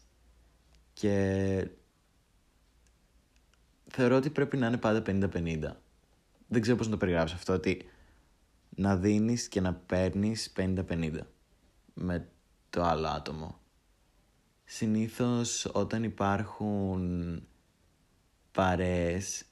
και 0.93 1.67
θεωρώ 3.87 4.15
ότι 4.15 4.29
πρέπει 4.29 4.57
να 4.57 4.67
είναι 4.67 4.77
πάντα 4.77 5.01
50-50. 5.05 5.75
Δεν 6.47 6.61
ξέρω 6.61 6.77
πώς 6.77 6.85
να 6.85 6.91
το 6.91 6.97
περιγράψω 6.97 7.35
αυτό, 7.35 7.53
ότι 7.53 7.85
να 8.69 8.97
δίνεις 8.97 9.47
και 9.47 9.61
να 9.61 9.73
παίρνεις 9.73 10.53
50-50 10.55 11.19
με 11.93 12.27
το 12.69 12.83
άλλο 12.83 13.07
άτομο. 13.07 13.59
Συνήθως 14.71 15.69
όταν 15.73 16.03
υπάρχουν 16.03 17.41
παρέες 18.51 19.45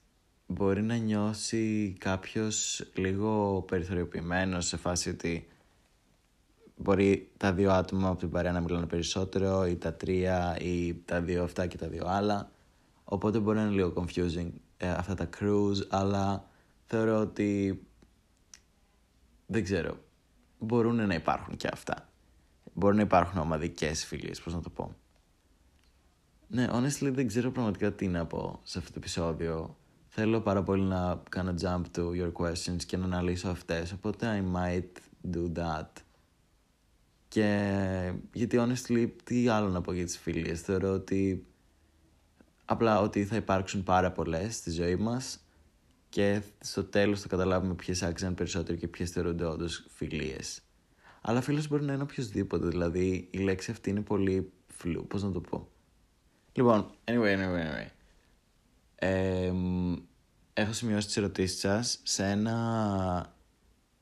μπορεί 0.46 0.82
να 0.82 0.96
νιώσει 0.96 1.96
κάποιος 1.98 2.86
λίγο 2.94 3.62
περιθωριοποιημένος 3.62 4.66
σε 4.66 4.76
φάση 4.76 5.08
ότι 5.08 5.48
μπορεί 6.76 7.30
τα 7.36 7.52
δύο 7.52 7.72
άτομα 7.72 8.08
από 8.08 8.18
την 8.18 8.30
παρέα 8.30 8.52
να 8.52 8.60
μιλάνε 8.60 8.86
περισσότερο 8.86 9.66
ή 9.66 9.76
τα 9.76 9.94
τρία 9.94 10.56
ή 10.60 10.94
τα 11.04 11.20
δύο 11.20 11.42
αυτά 11.42 11.66
και 11.66 11.76
τα 11.76 11.88
δύο 11.88 12.04
άλλα. 12.06 12.50
Οπότε 13.04 13.38
μπορεί 13.38 13.56
να 13.56 13.62
είναι 13.62 13.74
λίγο 13.74 13.92
confusing 13.96 14.50
ε, 14.76 14.90
αυτά 14.90 15.14
τα 15.14 15.28
cruise 15.38 15.86
αλλά 15.88 16.48
θεωρώ 16.86 17.20
ότι 17.20 17.80
δεν 19.46 19.64
ξέρω 19.64 19.98
μπορούν 20.58 21.06
να 21.06 21.14
υπάρχουν 21.14 21.56
και 21.56 21.68
αυτά. 21.72 22.08
Μπορούν 22.72 22.96
να 22.96 23.02
υπάρχουν 23.02 23.40
ομαδικές 23.40 24.04
φιλίες 24.04 24.40
πώς 24.40 24.54
να 24.54 24.60
το 24.60 24.70
πω 24.70 24.96
ναι, 26.48 26.66
honestly 26.72 27.10
δεν 27.12 27.26
ξέρω 27.26 27.50
πραγματικά 27.50 27.92
τι 27.92 28.08
να 28.08 28.26
πω 28.26 28.60
σε 28.62 28.78
αυτό 28.78 28.90
το 28.92 28.98
επεισόδιο. 28.98 29.76
Θέλω 30.08 30.40
πάρα 30.40 30.62
πολύ 30.62 30.82
να 30.82 31.22
κάνω 31.28 31.54
jump 31.60 31.82
to 31.96 32.02
your 32.02 32.32
questions 32.32 32.82
και 32.86 32.96
να 32.96 33.04
αναλύσω 33.04 33.48
αυτές, 33.48 33.92
οπότε 33.92 34.44
I 34.44 34.56
might 34.56 35.00
do 35.34 35.52
that. 35.58 35.88
Και 37.28 38.12
γιατί 38.32 38.58
honestly 38.60 39.10
τι 39.24 39.48
άλλο 39.48 39.68
να 39.68 39.80
πω 39.80 39.92
για 39.92 40.04
τις 40.04 40.18
φιλίες, 40.18 40.60
θεωρώ 40.60 40.92
ότι 40.92 41.46
απλά 42.64 43.00
ότι 43.00 43.24
θα 43.24 43.36
υπάρξουν 43.36 43.82
πάρα 43.82 44.12
πολλές 44.12 44.54
στη 44.54 44.70
ζωή 44.70 44.96
μας 44.96 45.40
και 46.08 46.42
στο 46.60 46.84
τέλος 46.84 47.20
θα 47.20 47.28
καταλάβουμε 47.28 47.74
ποιες 47.74 48.02
άξιζαν 48.02 48.34
περισσότερο 48.34 48.78
και 48.78 48.88
ποιες 48.88 49.10
θεωρούνται 49.10 49.44
όντως 49.44 49.86
φιλίες. 49.88 50.60
Αλλά 51.20 51.40
φίλος 51.40 51.68
μπορεί 51.68 51.84
να 51.84 51.92
είναι 51.92 52.02
οποιοδήποτε, 52.02 52.66
δηλαδή 52.66 53.28
η 53.30 53.38
λέξη 53.38 53.70
αυτή 53.70 53.90
είναι 53.90 54.00
πολύ 54.00 54.52
φλου, 54.66 55.06
πώς 55.06 55.22
να 55.22 55.30
το 55.32 55.40
πω. 55.40 55.68
Λοιπόν, 56.58 56.90
anyway, 57.04 57.36
anyway, 57.36 57.62
anyway. 57.62 57.86
Ε, 58.94 59.52
έχω 60.52 60.72
σημειώσει 60.72 61.06
τις 61.06 61.16
ερωτήσεις 61.16 61.58
σας 61.58 62.00
σε 62.02 62.24
ένα 62.24 63.34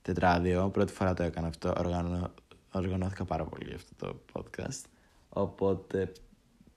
τετράδιο. 0.02 0.70
Πρώτη 0.70 0.92
φορά 0.92 1.14
το 1.14 1.22
έκανα 1.22 1.46
αυτό. 1.46 1.75
Οργανώ, 1.78 2.34
οργανώθηκα 2.72 3.25
πάρα 3.25 3.44
πολύ 3.44 3.64
για 3.64 3.75
αυτό 3.75 4.06
το 4.06 4.20
podcast. 4.32 4.80
Οπότε 5.28 6.12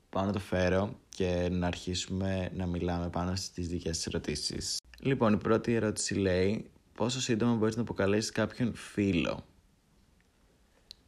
πάω 0.10 0.26
να 0.26 0.32
το 0.32 0.40
φέρω 0.40 1.00
και 1.10 1.48
να 1.52 1.68
αρχίσουμε 1.68 2.50
να 2.54 2.66
μιλάμε 2.66 3.10
πάνω 3.10 3.36
στις 3.36 3.68
δικές 3.68 3.96
σας 3.96 4.06
ερωτήσεις. 4.06 4.78
Λοιπόν, 5.00 5.34
η 5.34 5.38
πρώτη 5.38 5.74
ερώτηση 5.74 6.14
λέει 6.14 6.72
πόσο 6.94 7.22
σύντομα 7.22 7.56
μπορείς 7.56 7.76
να 7.76 7.82
αποκαλέσεις 7.82 8.32
κάποιον 8.32 8.74
φίλο; 8.74 9.46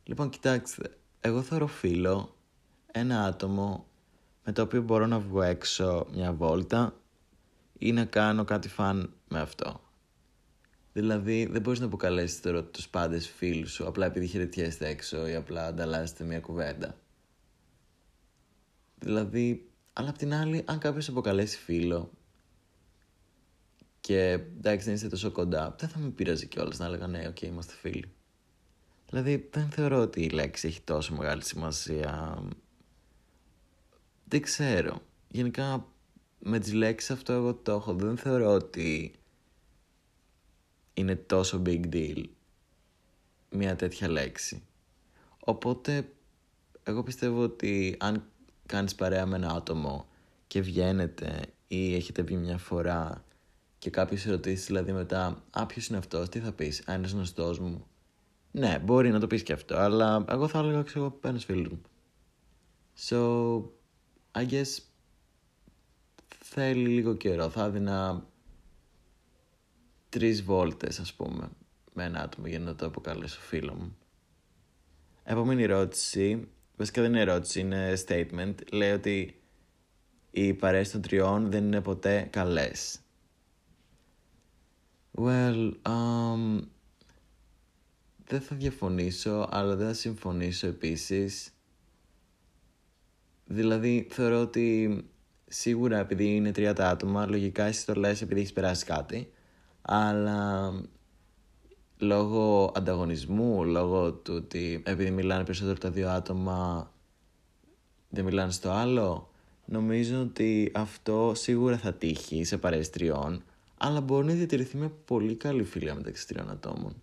Λοιπόν, 0.04 0.30
κοιτάξτε, 0.30 0.98
εγώ 1.20 1.42
θεωρώ 1.42 1.68
φίλο 1.68 2.36
ένα 2.92 3.24
άτομο 3.24 3.86
με 4.44 4.52
το 4.52 4.62
οποίο 4.62 4.82
μπορώ 4.82 5.06
να 5.06 5.20
βγω 5.20 5.42
έξω 5.42 6.08
μια 6.12 6.34
βόλτα 6.34 6.96
ή 7.78 7.92
να 7.92 8.06
κάνω 8.06 8.44
κάτι 8.44 8.68
fun 8.68 9.14
με 9.28 9.40
αυτό. 9.40 9.82
Δηλαδή 10.94 11.46
δεν 11.46 11.62
μπορείς 11.62 11.80
να 11.80 11.86
αποκαλέσεις 11.86 12.42
τώρα 12.42 12.64
τους 12.64 12.90
πάντες 12.90 13.30
φίλους 13.30 13.72
σου 13.72 13.88
απλά 13.88 14.06
επειδή 14.06 14.28
χαιρετιέστε 14.28 14.88
έξω 14.88 15.28
ή 15.28 15.36
απλά 15.36 15.66
ανταλλάσσετε 15.66 16.24
μια 16.24 16.40
κουβέντα. 16.40 16.96
Δηλαδή, 19.00 19.70
αλλά 19.94 20.10
απ' 20.10 20.18
την 20.18 20.34
άλλη, 20.34 20.64
αν 20.66 20.80
κάποιος 20.80 21.08
αποκαλέσει 21.08 21.58
φίλο 21.58 22.12
και 24.02 24.32
εντάξει 24.32 24.86
δεν 24.86 24.94
είστε 24.94 25.08
τόσο 25.08 25.32
κοντά, 25.32 25.76
δεν 25.80 25.90
θα 25.90 26.00
με 26.00 26.10
πείραζε 26.10 26.46
κιόλας 26.46 26.78
να 26.78 26.86
έλεγα 26.86 27.08
ναι, 27.08 27.28
ok, 27.28 27.38
okay, 27.38 27.44
είμαστε 27.44 27.74
φίλοι. 27.74 28.12
Δηλαδή 29.10 29.50
δεν 29.52 29.70
θεωρώ 29.70 30.02
ότι 30.02 30.22
η 30.22 30.30
λέξη 30.30 30.68
έχει 30.68 30.82
τόσο 30.82 31.16
μεγάλη 31.16 31.44
σημασία 31.44 32.44
δεν 34.32 34.42
ξέρω. 34.42 35.02
Γενικά 35.28 35.88
με 36.40 36.60
τις 36.60 36.74
λέξεις 36.74 37.12
αυτό 37.12 37.34
εγώ 37.34 37.54
το 37.54 37.72
έχω. 37.72 37.94
Δεν 37.94 38.18
θεωρώ 38.18 38.54
ότι 38.54 39.12
είναι 40.94 41.16
τόσο 41.16 41.62
big 41.66 41.82
deal 41.94 42.24
μια 43.50 43.76
τέτοια 43.76 44.10
λέξη. 44.10 44.64
Οπότε 45.40 46.14
εγώ 46.84 47.04
πιστεύω 47.04 47.42
ότι 47.44 47.96
αν 48.00 48.24
κάνεις 48.66 48.96
παρέα 48.96 49.26
με 49.26 49.36
ένα 49.36 49.52
άτομο 49.52 50.06
και 50.48 50.62
βγαίνετε 50.62 51.42
ή 51.68 51.96
έχετε 51.96 52.22
βγει 52.22 52.36
μια 52.36 52.58
φορά 52.58 53.24
και 53.78 53.90
κάποιος 53.90 54.26
ρωτήσει 54.26 54.66
δηλαδή 54.66 54.92
μετά 54.92 55.44
«Α, 55.50 55.66
ποιος 55.66 55.88
είναι 55.88 55.98
αυτός, 55.98 56.30
τι 56.30 56.40
θα 56.40 56.52
πεις, 56.52 56.84
αν 56.86 56.98
είναι 56.98 57.12
γνωστός 57.12 57.60
μου». 57.60 57.86
Ναι, 58.52 58.80
μπορεί 58.84 59.10
να 59.10 59.20
το 59.20 59.28
πεις 59.28 59.44
και 59.44 59.54
αυτό, 59.54 59.76
αλλά 59.76 60.26
εγώ 60.30 60.48
θα 60.48 60.60
έλεγα 60.60 60.82
ξέρω 60.82 61.20
ένας 61.22 61.46
φίλος 61.46 61.68
μου. 61.68 61.82
So, 63.10 63.81
I 64.36 64.46
guess 64.46 64.78
θέλει 66.40 66.88
λίγο 66.88 67.14
καιρό. 67.14 67.50
Θα 67.50 67.64
έδινα 67.64 68.26
τρεις 70.10 70.44
βόλτες 70.44 71.00
ας 71.00 71.14
πούμε 71.14 71.50
με 71.94 72.04
ένα 72.04 72.22
άτομο 72.22 72.48
για 72.48 72.60
να 72.60 72.76
το 72.76 72.86
αποκαλέσω 72.86 73.40
φίλο 73.40 73.74
μου. 73.74 73.98
Επόμενη 75.24 75.64
ερώτηση, 75.64 76.48
βασικά 76.78 77.02
δεν 77.02 77.12
είναι 77.12 77.22
ερώτηση, 77.22 77.60
είναι 77.60 77.94
statement. 78.08 78.54
Λέει 78.72 78.92
ότι 78.92 79.42
οι 80.32 80.54
παρέες 80.54 80.92
των 80.92 81.02
τριών 81.02 81.52
δεν 81.52 81.66
είναι 81.66 81.82
ποτέ 81.82 82.22
καλές. 82.22 83.00
Well, 85.18 85.72
um, 85.82 86.60
δεν 88.28 88.42
θα 88.42 88.56
διαφωνήσω, 88.56 89.48
αλλά 89.52 89.76
δεν 89.76 89.88
θα 89.88 89.94
συμφωνήσω 89.94 90.68
επίσης 90.68 91.54
Δηλαδή, 93.52 94.08
θεωρώ 94.10 94.42
ότι 94.42 94.98
σίγουρα 95.48 95.98
επειδή 95.98 96.36
είναι 96.36 96.52
τρία 96.52 96.74
τα 96.74 96.90
άτομα, 96.90 97.26
λογικά 97.26 97.64
εσύ 97.64 97.86
το 97.86 97.94
λες 97.94 98.22
επειδή 98.22 98.40
έχεις 98.40 98.54
περάσει 98.54 98.86
κάτι, 98.86 99.32
αλλά 99.82 100.72
λόγω 101.98 102.72
ανταγωνισμού, 102.76 103.64
λόγω 103.64 104.14
του 104.14 104.34
ότι 104.36 104.84
επειδή 104.86 105.12
μιλάνε 105.12 105.44
περισσότερο 105.44 105.78
τα 105.78 105.90
δύο 105.90 106.10
άτομα, 106.10 106.92
δεν 108.10 108.24
μιλάνε 108.24 108.52
στο 108.52 108.70
άλλο, 108.70 109.32
νομίζω 109.66 110.22
ότι 110.22 110.72
αυτό 110.76 111.32
σίγουρα 111.36 111.78
θα 111.78 111.94
τύχει 111.94 112.44
σε 112.44 112.58
παρέες 112.58 112.90
τριών, 112.90 113.44
αλλά 113.78 114.02
μπορεί 114.02 114.26
να 114.26 114.34
διατηρηθεί 114.34 114.78
με 114.78 114.92
πολύ 115.06 115.36
καλή 115.36 115.64
φιλία 115.64 115.96
μεταξύ 115.96 116.28
τριών 116.28 116.50
ατόμων. 116.50 117.02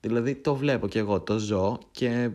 Δηλαδή 0.00 0.34
το 0.34 0.54
βλέπω 0.54 0.88
και 0.88 0.98
εγώ, 0.98 1.20
το 1.20 1.38
ζω 1.38 1.78
και 1.90 2.30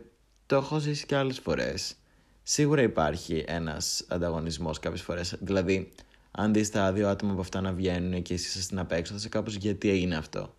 το 0.46 0.56
έχω 0.56 0.78
ζήσει 0.78 1.06
και 1.06 1.16
άλλες 1.16 1.38
φορές. 1.38 1.96
Σίγουρα 2.42 2.82
υπάρχει 2.82 3.44
ένας 3.46 4.04
ανταγωνισμός 4.08 4.78
κάποιες 4.78 5.02
φορές. 5.02 5.36
Δηλαδή, 5.40 5.92
αν 6.30 6.52
δεις 6.52 6.70
τα 6.70 6.92
δύο 6.92 7.08
άτομα 7.08 7.32
από 7.32 7.40
αυτά 7.40 7.60
να 7.60 7.72
βγαίνουν 7.72 8.22
και 8.22 8.34
εσύ 8.34 8.62
στην 8.62 8.78
απέξω, 8.78 9.12
θα 9.12 9.18
σε 9.18 9.28
κάπως 9.28 9.54
γιατί 9.54 9.88
έγινε 9.88 10.16
αυτό. 10.16 10.54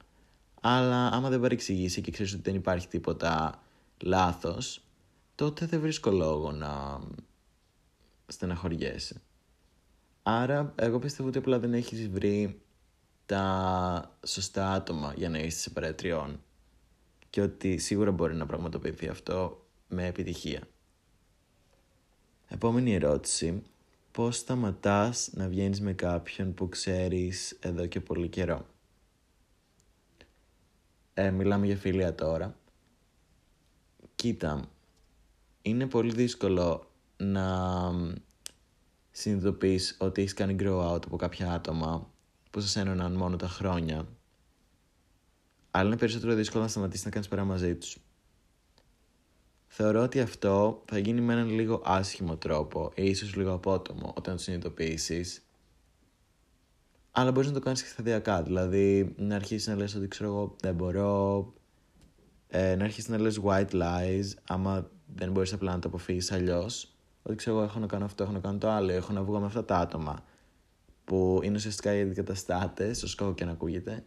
Αλλά 0.62 1.08
άμα 1.08 1.30
δεν 1.30 1.40
παρεξηγήσει 1.40 2.02
και 2.02 2.12
ξέρεις 2.12 2.34
ότι 2.34 2.42
δεν 2.42 2.56
υπάρχει 2.56 2.88
τίποτα 2.88 3.64
λάθος, 4.02 4.84
τότε 5.36 5.66
δεν 5.66 5.80
βρίσκω 5.80 6.12
λόγο 6.12 6.52
να 6.52 7.02
στεναχωριέσαι. 8.28 9.22
Άρα, 10.24 10.74
εγώ 10.76 11.00
πιστεύω 11.00 11.30
ότι 11.30 11.38
απλά 11.38 11.60
δεν 11.60 11.74
έχεις 11.74 12.10
βρει 12.10 12.62
τα 13.26 14.18
σωστά 14.26 14.72
άτομα 14.72 15.14
για 15.18 15.30
να 15.30 15.40
είσαι 15.40 15.60
σε 15.60 15.70
παρέτριών 15.70 16.42
και 17.30 17.42
ότι 17.42 17.78
σίγουρα 17.78 18.12
μπορεί 18.12 18.36
να 18.36 18.46
πραγματοποιηθεί 18.46 19.08
αυτό 19.08 19.66
με 19.88 20.06
επιτυχία. 20.06 20.62
Επόμενη 22.54 22.94
ερώτηση. 22.94 23.64
Πώς 24.12 24.38
σταματάς 24.38 25.30
να 25.34 25.48
βγαίνεις 25.48 25.82
με 25.82 25.94
κάποιον 25.94 26.54
που 26.54 26.70
ξέρεις 26.70 27.58
εδώ 27.62 27.86
και 27.86 28.02
πολύ 28.02 28.30
καιρό; 28.30 28.66
Ε, 31.14 31.32
μιλάμε 31.32 31.66
για 31.66 31.78
φιλία 31.78 32.16
τώρα. 32.16 32.58
Κοίτα, 34.16 34.70
είναι 35.62 35.88
πολύ 35.88 36.14
δύσκολο 36.14 36.92
να 37.18 37.92
συνειδητοποιείς 39.12 39.98
ότι 40.00 40.22
έχεις 40.22 40.34
κάνει 40.34 40.56
grow 40.60 40.94
out 40.94 41.06
από 41.06 41.16
κάποια 41.16 41.54
άτομα 41.54 42.12
που 42.52 42.60
σας 42.60 42.76
ένωναν 42.76 43.14
μόνο 43.14 43.36
τα 43.36 43.48
χρόνια. 43.48 44.08
Αλλά 45.72 45.88
είναι 45.88 45.98
περισσότερο 45.98 46.34
δύσκολο 46.34 46.64
να 46.64 46.70
σταματήσεις 46.70 47.06
να 47.06 47.12
κάνεις 47.12 47.28
παρά 47.28 47.44
μαζί 47.44 47.76
τους. 47.76 47.98
Θεωρώ 49.76 50.02
ότι 50.02 50.20
αυτό 50.20 50.84
θα 50.86 50.98
γίνει 50.98 51.22
με 51.22 51.34
έναν 51.34 51.50
λίγο 51.50 51.82
άσχημο 51.86 52.38
τρόπο 52.38 52.92
ή 52.96 53.06
ίσως 53.06 53.36
λίγο 53.36 53.54
απότομο 53.54 54.14
όταν 54.18 54.36
το 54.36 54.42
συνειδητοποιήσεις. 54.42 55.46
Αλλά 57.12 57.32
μπορείς 57.32 57.48
να 57.50 57.54
το 57.54 57.60
κάνεις 57.60 57.84
και 57.84 57.90
σταδιακά, 57.90 58.44
δηλαδή 58.44 59.14
να 59.18 59.36
αρχίσεις 59.36 59.68
να 59.68 59.76
λες 59.76 59.96
ότι 59.96 60.08
ξέρω 60.08 60.30
εγώ 60.30 60.56
δεν 60.62 60.76
μπορώ, 60.76 61.54
ε, 62.48 62.76
να 62.76 62.84
αρχίσεις 62.84 63.10
να 63.10 63.18
λες 63.18 63.40
white 63.44 63.72
lies 63.72 64.26
άμα 64.48 64.90
δεν 65.16 65.32
μπορείς 65.32 65.54
απλά 65.54 65.72
να 65.72 65.80
το 65.80 65.88
αποφύγεις 65.88 66.32
αλλιώς. 66.32 66.96
Ότι 67.24 67.36
ξέρω 67.36 67.56
εγώ 67.56 67.66
έχω 67.66 67.80
να 67.80 67.88
κάνω 67.88 68.06
αυτό, 68.06 68.24
έχω 68.24 68.32
να 68.32 68.40
κάνω 68.40 68.58
το 68.58 68.70
άλλο, 68.70 68.92
έχω 68.92 69.14
να 69.14 69.24
βγω 69.24 69.40
με 69.40 69.46
αυτά 69.46 69.66
τα 69.66 69.78
άτομα 69.78 70.24
που 71.04 71.40
είναι 71.44 71.56
ουσιαστικά 71.56 71.94
οι 71.94 72.02
αντικαταστάτες, 72.02 73.04
όσο 73.04 73.16
κακό 73.16 73.34
και 73.34 73.46
να 73.46 73.52
ακούγεται, 73.52 74.06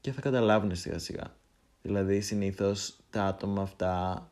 και 0.00 0.12
θα 0.12 0.20
καταλάβουν 0.20 0.76
σιγά 0.76 0.98
σιγά. 0.98 1.36
Δηλαδή 1.82 2.20
συνήθως 2.20 2.98
τα 3.10 3.24
άτομα 3.24 3.62
αυτά 3.62 4.24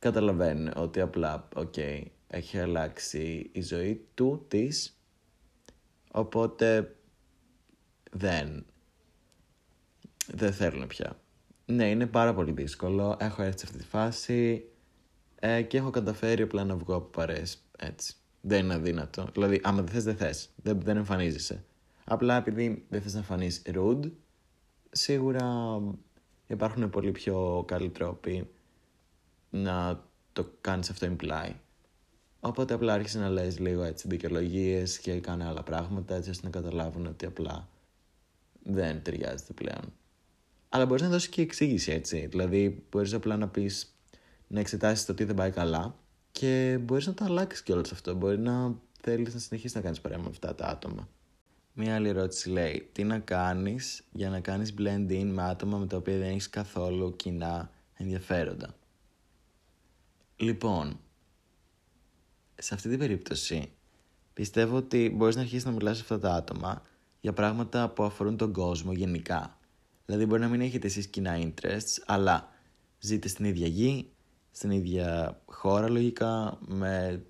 καταλαβαίνουν 0.00 0.72
ότι 0.76 1.00
απλά, 1.00 1.48
ok, 1.54 1.72
okay, 1.76 2.02
έχει 2.26 2.58
αλλάξει 2.58 3.50
η 3.52 3.62
ζωή 3.62 4.06
του, 4.14 4.44
της, 4.48 5.00
οπότε 6.10 6.96
δεν, 8.10 8.66
δεν 10.26 10.52
θέλουν 10.52 10.86
πια. 10.86 11.20
Ναι, 11.66 11.90
είναι 11.90 12.06
πάρα 12.06 12.34
πολύ 12.34 12.52
δύσκολο, 12.52 13.16
έχω 13.20 13.42
έρθει 13.42 13.58
σε 13.58 13.64
αυτή 13.66 13.78
τη 13.78 13.84
φάση 13.84 14.64
ε, 15.40 15.62
και 15.62 15.76
έχω 15.76 15.90
καταφέρει 15.90 16.42
απλά 16.42 16.64
να 16.64 16.76
βγω 16.76 16.94
από 16.94 17.06
παρέες, 17.06 17.62
έτσι. 17.78 18.14
Δεν 18.40 18.64
είναι 18.64 18.74
αδύνατο. 18.74 19.28
Δηλαδή, 19.32 19.60
άμα 19.62 19.82
δεν 19.82 19.88
θες, 19.92 20.04
δεν 20.04 20.16
θες. 20.16 20.50
Δεν, 20.56 20.80
δεν 20.80 20.96
εμφανίζεσαι. 20.96 21.64
Απλά 22.04 22.36
επειδή 22.36 22.84
δεν 22.88 23.02
θες 23.02 23.14
να 23.14 23.22
φανείς 23.22 23.62
rude, 23.66 24.10
σίγουρα 24.90 25.80
υπάρχουν 26.46 26.90
πολύ 26.90 27.10
πιο 27.10 27.64
καλοί 27.66 27.90
τρόποι 27.90 28.48
να 29.50 30.04
το 30.32 30.52
κάνεις 30.60 30.90
αυτό 30.90 31.16
imply. 31.16 31.52
Οπότε 32.40 32.74
απλά 32.74 32.92
άρχισε 32.92 33.18
να 33.18 33.28
λες 33.28 33.58
λίγο 33.58 33.82
έτσι 33.82 34.08
δικαιολογίες 34.08 34.98
και 34.98 35.20
κάνει 35.20 35.42
άλλα 35.42 35.62
πράγματα 35.62 36.14
έτσι 36.14 36.30
ώστε 36.30 36.46
να 36.46 36.52
καταλάβουν 36.52 37.06
ότι 37.06 37.26
απλά 37.26 37.68
δεν 38.62 39.02
ταιριάζεται 39.02 39.52
πλέον. 39.52 39.92
Αλλά 40.68 40.86
μπορείς 40.86 41.02
να 41.02 41.08
δώσεις 41.08 41.28
και 41.28 41.42
εξήγηση 41.42 41.92
έτσι. 41.92 42.26
Δηλαδή 42.26 42.86
μπορείς 42.90 43.14
απλά 43.14 43.36
να 43.36 43.48
πεις 43.48 43.94
να 44.46 44.60
εξετάσεις 44.60 45.04
το 45.04 45.14
τι 45.14 45.24
δεν 45.24 45.34
πάει 45.34 45.50
καλά 45.50 45.94
και 46.32 46.78
μπορείς 46.80 47.06
να 47.06 47.14
το 47.14 47.24
αλλάξεις 47.24 47.62
και 47.62 47.72
όλο 47.72 47.84
αυτό. 47.92 48.14
Μπορεί 48.14 48.38
να 48.38 48.74
θέλεις 49.00 49.34
να 49.34 49.40
συνεχίσεις 49.40 49.76
να 49.76 49.80
κάνεις 49.80 50.00
παρέα 50.00 50.18
με 50.18 50.28
αυτά 50.28 50.54
τα 50.54 50.66
άτομα. 50.66 51.08
Μία 51.72 51.94
άλλη 51.94 52.08
ερώτηση 52.08 52.50
λέει, 52.50 52.88
τι 52.92 53.04
να 53.04 53.18
κάνεις 53.18 54.02
για 54.12 54.30
να 54.30 54.40
κάνεις 54.40 54.74
blend 54.78 55.10
in 55.10 55.24
με 55.24 55.42
άτομα 55.42 55.78
με 55.78 55.86
τα 55.86 55.96
οποία 55.96 56.18
δεν 56.18 56.28
έχεις 56.28 56.50
καθόλου 56.50 57.16
κοινά 57.16 57.70
ενδιαφέροντα; 57.94 58.74
Λοιπόν, 60.40 61.00
σε 62.54 62.74
αυτή 62.74 62.88
την 62.88 62.98
περίπτωση 62.98 63.72
πιστεύω 64.32 64.76
ότι 64.76 65.12
μπορείς 65.16 65.34
να 65.34 65.40
αρχίσεις 65.40 65.64
να 65.64 65.70
μιλάς 65.70 65.96
σε 65.96 66.02
αυτά 66.02 66.18
τα 66.18 66.34
άτομα 66.34 66.82
για 67.20 67.32
πράγματα 67.32 67.88
που 67.88 68.02
αφορούν 68.02 68.36
τον 68.36 68.52
κόσμο 68.52 68.92
γενικά. 68.92 69.58
Δηλαδή 70.06 70.26
μπορεί 70.26 70.40
να 70.40 70.48
μην 70.48 70.60
έχετε 70.60 70.86
εσείς 70.86 71.06
κοινά 71.06 71.38
interests, 71.42 72.02
αλλά 72.06 72.48
ζείτε 72.98 73.28
στην 73.28 73.44
ίδια 73.44 73.66
γη, 73.66 74.10
στην 74.50 74.70
ίδια 74.70 75.40
χώρα 75.46 75.88
λογικά, 75.88 76.58
με 76.66 77.22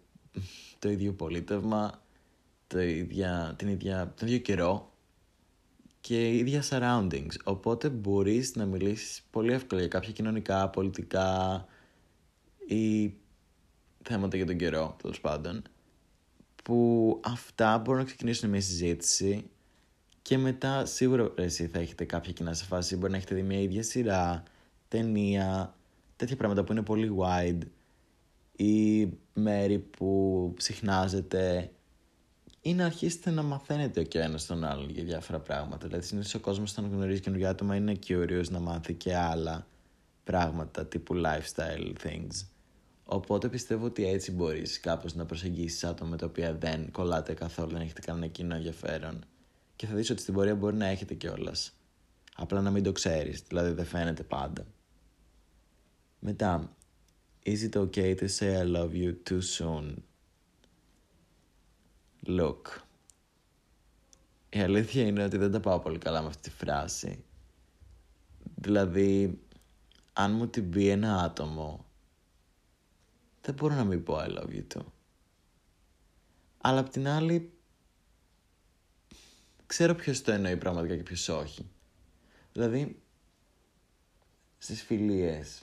το 0.78 0.90
ίδιο 0.90 1.12
πολίτευμα, 1.12 2.02
το 2.66 2.80
ίδια, 2.80 3.54
την 3.58 3.68
ίδια, 3.68 4.14
τον 4.16 4.28
ίδιο 4.28 4.40
καιρό 4.40 4.94
και 6.00 6.36
ίδια 6.36 6.62
surroundings. 6.70 7.34
Οπότε 7.44 7.88
μπορείς 7.88 8.54
να 8.56 8.64
μιλήσεις 8.64 9.22
πολύ 9.30 9.52
εύκολα 9.52 9.80
για 9.80 9.90
κάποια 9.90 10.12
κοινωνικά, 10.12 10.68
πολιτικά, 10.68 11.66
ή 12.74 13.14
θέματα 14.02 14.36
για 14.36 14.46
τον 14.46 14.56
καιρό, 14.56 14.96
τέλος 15.02 15.20
πάντων, 15.20 15.62
που 16.62 17.20
αυτά 17.24 17.78
μπορούν 17.78 18.00
να 18.00 18.06
ξεκινήσουν 18.06 18.50
μια 18.50 18.60
συζήτηση 18.60 19.50
και 20.22 20.38
μετά 20.38 20.86
σίγουρα 20.86 21.32
εσύ 21.36 21.66
θα 21.66 21.78
έχετε 21.78 22.04
κάποια 22.04 22.32
κοινά 22.32 22.54
σε 22.54 22.64
φάση. 22.64 22.96
Μπορεί 22.96 23.10
να 23.10 23.16
έχετε 23.16 23.34
δει 23.34 23.42
μια 23.42 23.60
ίδια 23.60 23.82
σειρά, 23.82 24.42
ταινία, 24.88 25.74
τέτοια 26.16 26.36
πράγματα 26.36 26.64
που 26.64 26.72
είναι 26.72 26.82
πολύ 26.82 27.14
wide 27.18 27.62
ή 28.56 29.08
μέρη 29.32 29.78
που 29.78 30.52
ψυχνάζετε 30.56 31.70
ή 32.60 32.74
να 32.74 32.84
αρχίσετε 32.84 33.30
να 33.30 33.42
μαθαίνετε 33.42 34.04
και 34.04 34.18
ο 34.18 34.20
ένα 34.20 34.38
τον 34.46 34.64
άλλον 34.64 34.90
για 34.90 35.04
διάφορα 35.04 35.40
πράγματα. 35.40 35.86
Δηλαδή, 35.86 36.06
συνήθως 36.06 36.34
ο 36.34 36.40
κόσμος, 36.40 36.72
όταν 36.72 36.90
γνωρίζει 36.90 37.20
καινούργια 37.20 37.50
άτομα, 37.50 37.76
είναι 37.76 37.98
curious 38.06 38.48
να 38.50 38.60
μάθει 38.60 38.94
και 38.94 39.16
άλλα 39.16 39.66
πράγματα 40.24 40.86
τύπου 40.86 41.14
lifestyle 41.14 41.92
things. 42.04 42.49
Οπότε 43.12 43.48
πιστεύω 43.48 43.84
ότι 43.84 44.06
έτσι 44.06 44.32
μπορείς 44.32 44.80
κάπως 44.80 45.14
να 45.14 45.26
προσεγγίσεις 45.26 45.84
άτομα 45.84 46.10
με 46.10 46.16
τα 46.16 46.26
οποία 46.26 46.54
δεν 46.54 46.90
κολλάτε 46.90 47.34
καθόλου, 47.34 47.70
δεν 47.70 47.80
έχετε 47.80 48.00
κανένα 48.00 48.26
κοινό 48.26 48.54
ενδιαφέρον. 48.54 49.24
Και 49.76 49.86
θα 49.86 49.94
δεις 49.94 50.10
ότι 50.10 50.20
στην 50.20 50.34
πορεία 50.34 50.54
μπορεί 50.54 50.76
να 50.76 50.86
έχετε 50.86 51.14
κιόλας. 51.14 51.72
Απλά 52.36 52.60
να 52.60 52.70
μην 52.70 52.82
το 52.82 52.92
ξέρεις, 52.92 53.42
δηλαδή 53.48 53.70
δεν 53.70 53.84
φαίνεται 53.84 54.22
πάντα. 54.22 54.66
Μετά, 56.18 56.76
is 57.46 57.70
it 57.70 57.80
okay 57.80 58.14
to 58.14 58.28
say 58.38 58.62
I 58.62 58.76
love 58.76 58.92
you 58.92 59.14
too 59.30 59.40
soon? 59.58 59.94
Look. 62.26 62.82
Η 64.50 64.60
αλήθεια 64.60 65.06
είναι 65.06 65.24
ότι 65.24 65.36
δεν 65.36 65.50
τα 65.50 65.60
πάω 65.60 65.78
πολύ 65.78 65.98
καλά 65.98 66.20
με 66.20 66.26
αυτή 66.26 66.50
τη 66.50 66.56
φράση. 66.56 67.24
Δηλαδή, 68.54 69.40
αν 70.12 70.32
μου 70.32 70.48
την 70.48 70.70
πει 70.70 70.88
ένα 70.88 71.22
άτομο 71.22 71.84
δεν 73.50 73.58
μπορώ 73.58 73.74
να 73.74 73.84
μην 73.84 74.02
πω 74.02 74.16
I 74.18 74.28
love 74.28 74.48
you 74.48 74.66
too. 74.74 74.84
Αλλά 76.58 76.80
απ' 76.80 76.88
την 76.88 77.08
άλλη, 77.08 77.52
ξέρω 79.66 79.94
ποιος 79.94 80.22
το 80.22 80.32
εννοεί 80.32 80.56
πραγματικά 80.56 80.96
και 80.96 81.02
ποιος 81.02 81.28
όχι. 81.28 81.70
Δηλαδή, 82.52 83.02
στις 84.58 84.82
φιλίες, 84.82 85.62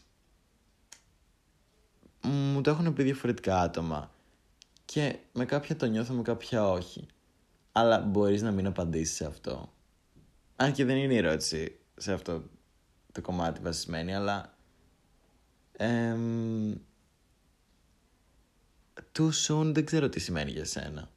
μου 2.23 2.61
το 2.61 2.69
έχουν 2.69 2.93
πει 2.93 3.03
διαφορετικά 3.03 3.61
άτομα 3.61 4.11
και 4.85 5.19
με 5.33 5.45
κάποια 5.45 5.75
το 5.75 5.85
νιώθω, 5.85 6.13
με 6.13 6.21
κάποια 6.21 6.69
όχι. 6.69 7.07
Αλλά 7.71 7.99
μπορείς 7.99 8.41
να 8.41 8.51
μην 8.51 8.65
απαντήσεις 8.65 9.15
σε 9.15 9.25
αυτό. 9.25 9.73
Αν 10.55 10.73
και 10.73 10.85
δεν 10.85 10.97
είναι 10.97 11.13
η 11.13 11.17
ερώτηση 11.17 11.79
σε 11.95 12.13
αυτό 12.13 12.43
το 13.11 13.21
κομμάτι 13.21 13.61
βασισμένη, 13.61 14.15
αλλά 14.15 14.57
too 19.17 19.29
soon 19.47 19.71
δεν 19.73 19.85
ξέρω 19.85 20.09
τι 20.09 20.19
σημαίνει 20.19 20.51
για 20.51 20.65
σένα. 20.65 21.09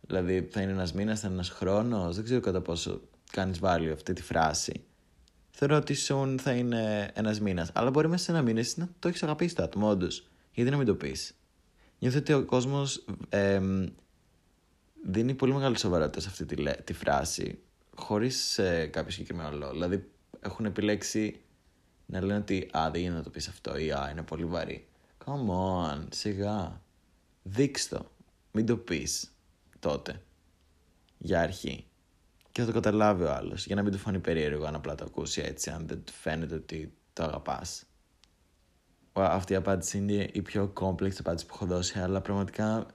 Δηλαδή 0.00 0.48
θα 0.50 0.60
είναι 0.60 0.72
ένας 0.72 0.92
μήνας, 0.92 1.20
θα 1.20 1.26
είναι 1.26 1.36
ένας 1.36 1.48
χρόνος, 1.50 2.14
δεν 2.14 2.24
ξέρω 2.24 2.40
κατά 2.40 2.60
πόσο 2.60 3.00
κάνεις 3.30 3.58
value 3.62 3.90
αυτή 3.92 4.12
τη 4.12 4.22
φράση. 4.22 4.84
Θεωρώ 5.50 5.76
ότι 5.76 5.96
soon 6.08 6.36
θα 6.40 6.52
είναι 6.52 7.10
ένας 7.14 7.40
μήνας, 7.40 7.70
αλλά 7.74 7.90
μπορεί 7.90 8.08
μέσα 8.08 8.24
σε 8.24 8.30
ένα 8.30 8.42
μήνα 8.42 8.64
να 8.74 8.88
το 8.98 9.08
έχεις 9.08 9.22
αγαπήσει 9.22 9.54
το 9.54 9.62
άτομο, 9.62 9.88
όντως. 9.88 10.28
Γιατί 10.52 10.70
να 10.70 10.76
μην 10.76 10.86
το 10.86 10.94
πεις. 10.94 11.34
Νιώθω 11.98 12.18
ότι 12.18 12.32
ο 12.32 12.44
κόσμος 12.44 13.04
ε, 13.28 13.60
δίνει 15.04 15.34
πολύ 15.34 15.52
μεγάλη 15.52 15.78
σοβαρότητα 15.78 16.20
σε 16.20 16.28
αυτή 16.28 16.44
τη, 16.44 16.82
τη 16.84 16.92
φράση, 16.92 17.58
χωρίς 17.94 18.58
ε, 18.58 18.86
κάποιο 18.86 19.10
συγκεκριμένο 19.10 19.56
λόγο. 19.56 19.72
Δηλαδή 19.72 20.10
έχουν 20.40 20.64
επιλέξει 20.64 21.40
να 22.06 22.20
λένε 22.20 22.38
ότι 22.38 22.68
«Α, 22.76 22.88
δεν 22.90 23.00
γίνεται 23.00 23.18
να 23.18 23.24
το 23.24 23.30
πεις 23.30 23.48
αυτό» 23.48 23.76
ή 23.76 23.92
«Α, 23.92 24.08
είναι 24.10 24.22
πολύ 24.22 24.44
βαρύ». 24.44 24.88
Come 25.28 25.50
on, 25.50 26.06
σιγά. 26.10 26.82
Δείξ' 27.42 27.88
το. 27.88 28.10
Μην 28.52 28.66
το 28.66 28.76
πεις 28.76 29.36
τότε. 29.78 30.22
Για 31.18 31.40
αρχή. 31.40 31.86
Και 32.52 32.60
θα 32.60 32.66
το 32.66 32.72
καταλάβει 32.72 33.22
ο 33.22 33.32
άλλος. 33.32 33.66
Για 33.66 33.74
να 33.76 33.82
μην 33.82 33.92
του 33.92 33.98
φανεί 33.98 34.18
περίεργο 34.18 34.64
αν 34.64 34.74
απλά 34.74 34.94
το 34.94 35.04
ακούσει 35.04 35.40
έτσι, 35.40 35.70
αν 35.70 35.86
δεν 35.86 36.04
του 36.04 36.12
φαίνεται 36.12 36.54
ότι 36.54 36.94
το 37.12 37.22
αγαπάς. 37.22 37.84
Αυτή 39.12 39.52
η 39.52 39.56
απάντηση 39.56 39.98
είναι 39.98 40.28
η 40.32 40.42
πιο 40.42 40.72
complex 40.80 41.12
απάντηση 41.18 41.46
που 41.46 41.54
έχω 41.54 41.66
δώσει, 41.66 41.98
αλλά 41.98 42.20
πραγματικά 42.20 42.86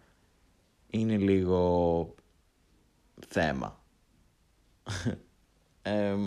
είναι 0.90 1.18
λίγο 1.18 2.16
θέμα. 3.28 3.84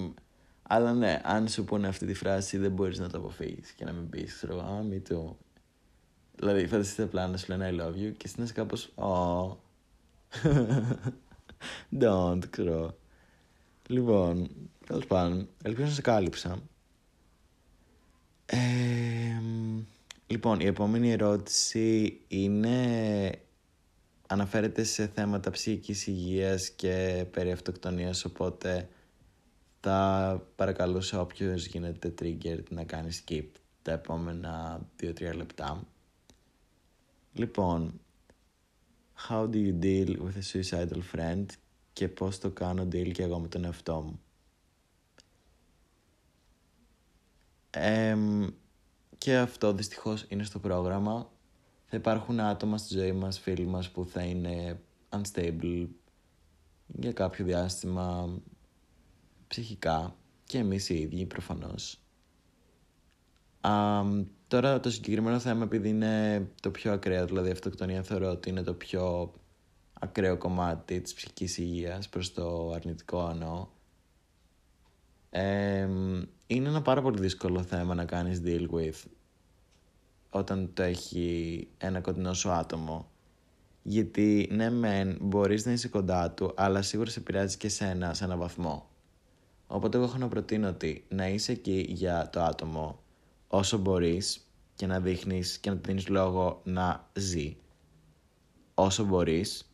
αλλά 0.63 0.93
ναι, 0.95 1.21
αν 1.25 1.49
σου 1.49 1.65
πούνε 1.65 1.89
αυτή 1.89 2.07
τη 2.07 2.15
φράση 2.15 2.59
δεν 2.59 2.73
μπορείς 2.73 2.99
να 2.99 3.09
το 3.09 3.19
αποφύγεις 3.19 3.71
και 3.71 3.85
να 3.85 3.93
μην 3.93 4.09
πεις, 4.09 4.35
ξέρω, 4.35 4.61
α, 4.61 4.83
μη 4.83 5.01
το... 5.01 5.39
Δηλαδή, 6.37 6.67
φανταστείτε 6.67 7.03
απλά 7.03 7.29
να 7.29 7.37
σου 7.37 7.47
λένε 7.49 7.71
I 7.71 7.81
love 7.81 7.95
you 7.95 8.13
και 8.17 8.25
εσύ 8.25 8.35
να 8.37 8.45
είσαι 8.45 8.53
κάπως, 8.53 8.93
oh. 8.95 9.57
Don't, 12.01 12.43
ξέρω. 12.51 12.97
Λοιπόν, 13.89 14.51
τέλος 14.87 15.07
πάντων, 15.07 15.49
ελπίζω 15.63 15.87
να 15.87 15.93
σε 15.93 16.01
κάλυψα. 16.01 16.63
λοιπόν, 20.27 20.61
η 20.61 20.67
επόμενη 20.67 21.11
ερώτηση 21.11 22.21
είναι 22.29 23.31
αναφέρεται 24.27 24.83
σε 24.83 25.07
θέματα 25.07 25.51
ψυχικής 25.51 26.07
υγείας 26.07 26.71
και 26.71 27.27
περί 27.31 27.53
αυτοκτονίας, 27.53 28.25
οπότε 28.25 28.89
θα 29.81 30.43
παρακαλούσα 30.57 31.21
όποιος 31.21 31.67
γίνεται 31.67 32.15
triggered 32.21 32.69
να 32.71 32.85
κάνεις 32.85 33.25
skip 33.25 33.47
τα 33.83 33.93
επόμενα 33.93 34.81
2-3 35.03 35.35
λεπτά. 35.37 35.87
Λοιπόν, 37.39 38.01
how 39.29 39.51
do 39.51 39.57
you 39.57 39.79
deal 39.83 40.17
with 40.19 40.37
a 40.37 40.43
suicidal 40.53 41.01
friend 41.15 41.47
και 41.93 42.09
πώς 42.09 42.39
το 42.39 42.51
κάνω 42.51 42.83
deal 42.83 43.13
και 43.13 43.23
εγώ 43.23 43.39
με 43.39 43.49
τον 43.49 43.65
εαυτό 43.65 44.01
μου; 44.01 44.21
και 49.19 49.37
αυτό 49.37 49.73
δυστυχώς 49.73 50.25
είναι 50.29 50.43
στο 50.43 50.59
πρόγραμμα. 50.59 51.31
Θα 51.87 51.97
υπάρχουν 51.97 52.41
άτομα 52.41 52.79
στη 52.79 52.95
ζωή 52.95 53.13
μας, 53.13 53.39
φίλοι 53.39 53.67
μας 53.67 53.91
που 53.91 54.05
θα 54.05 54.23
είναι 54.23 54.81
unstable 55.09 55.89
για 56.87 57.13
κάποιο 57.13 57.45
διάστημα 57.45 58.39
ψυχικά 59.49 60.17
και 60.45 60.59
εμείς 60.59 60.89
οι 60.89 60.95
ίδιοι 61.01 61.27
προφανώς. 61.27 62.06
Τώρα 64.47 64.81
το 64.81 64.91
συγκεκριμένο 64.91 65.39
θέμα 65.39 65.65
επειδή 65.65 65.89
είναι 65.89 66.47
το 66.61 66.71
πιο 66.71 66.93
ακραίο, 66.93 67.27
δηλαδή 67.27 67.51
αυτοκτονία 67.51 68.03
θεωρώ 68.03 68.31
ότι 68.31 68.49
είναι 68.49 68.63
το 68.63 68.75
πιο 68.75 69.33
ακραίο 69.93 70.37
κομμάτι 70.37 71.01
της 71.01 71.15
ψυχικής 71.15 71.59
υγείας 71.59 72.09
προς 72.09 72.33
το 72.33 72.71
αρνητικό 72.71 73.21
ανώ. 73.21 73.71
είναι 76.47 76.69
ένα 76.69 76.83
πάρα 76.83 77.03
πολύ 77.03 77.21
δύσκολο 77.21 77.63
θέμα 77.63 77.95
να 77.95 78.05
κάνεις 78.05 78.43
deal 78.45 78.69
with 78.71 79.11
όταν 80.31 80.71
το 80.75 80.83
έχει 80.83 81.69
ένα 81.79 82.01
κοντινό 82.01 82.33
σου 82.33 82.51
άτομο. 82.51 83.11
Γιατί 83.83 84.49
ναι 84.53 84.71
μεν 84.71 85.19
μπορείς 85.21 85.67
να 85.67 85.73
είσαι 85.73 85.89
κοντά 85.89 86.31
του 86.31 86.53
αλλά 86.57 86.83
σίγουρα 86.83 87.11
σε 87.11 87.21
πειράζει 87.21 87.57
και 87.57 87.69
σένα 87.69 88.15
σε 88.15 88.25
έναν 88.25 88.39
βαθμό. 88.39 88.89
Οπότε 89.67 89.97
εγώ 89.97 90.07
έχω 90.07 90.19
να 90.19 90.29
προτείνω 90.29 90.69
ότι 90.69 91.05
να 91.09 91.29
είσαι 91.29 91.53
εκεί 91.53 91.87
για 91.89 92.31
το 92.33 92.41
άτομο 92.41 93.01
όσο 93.49 93.79
μπορείς 93.79 94.51
και 94.75 94.87
να 94.87 95.01
δείχνεις 95.01 95.59
και 95.59 95.71
να 95.71 95.77
του 95.77 95.83
δίνεις 95.87 96.09
λόγο 96.09 96.61
να 96.65 97.11
ζει 97.15 97.57
όσο 98.75 99.05
μπορείς 99.05 99.71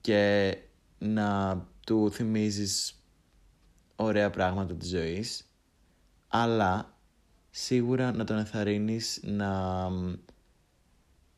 και 0.00 0.56
να 0.98 1.60
του 1.86 2.10
θυμίζεις 2.12 3.02
ωραία 3.96 4.30
πράγματα 4.30 4.74
της 4.74 4.88
ζωής 4.88 5.50
αλλά 6.28 6.98
σίγουρα 7.50 8.12
να 8.12 8.24
τον 8.24 8.38
εθαρρύνεις 8.38 9.20
να 9.22 9.90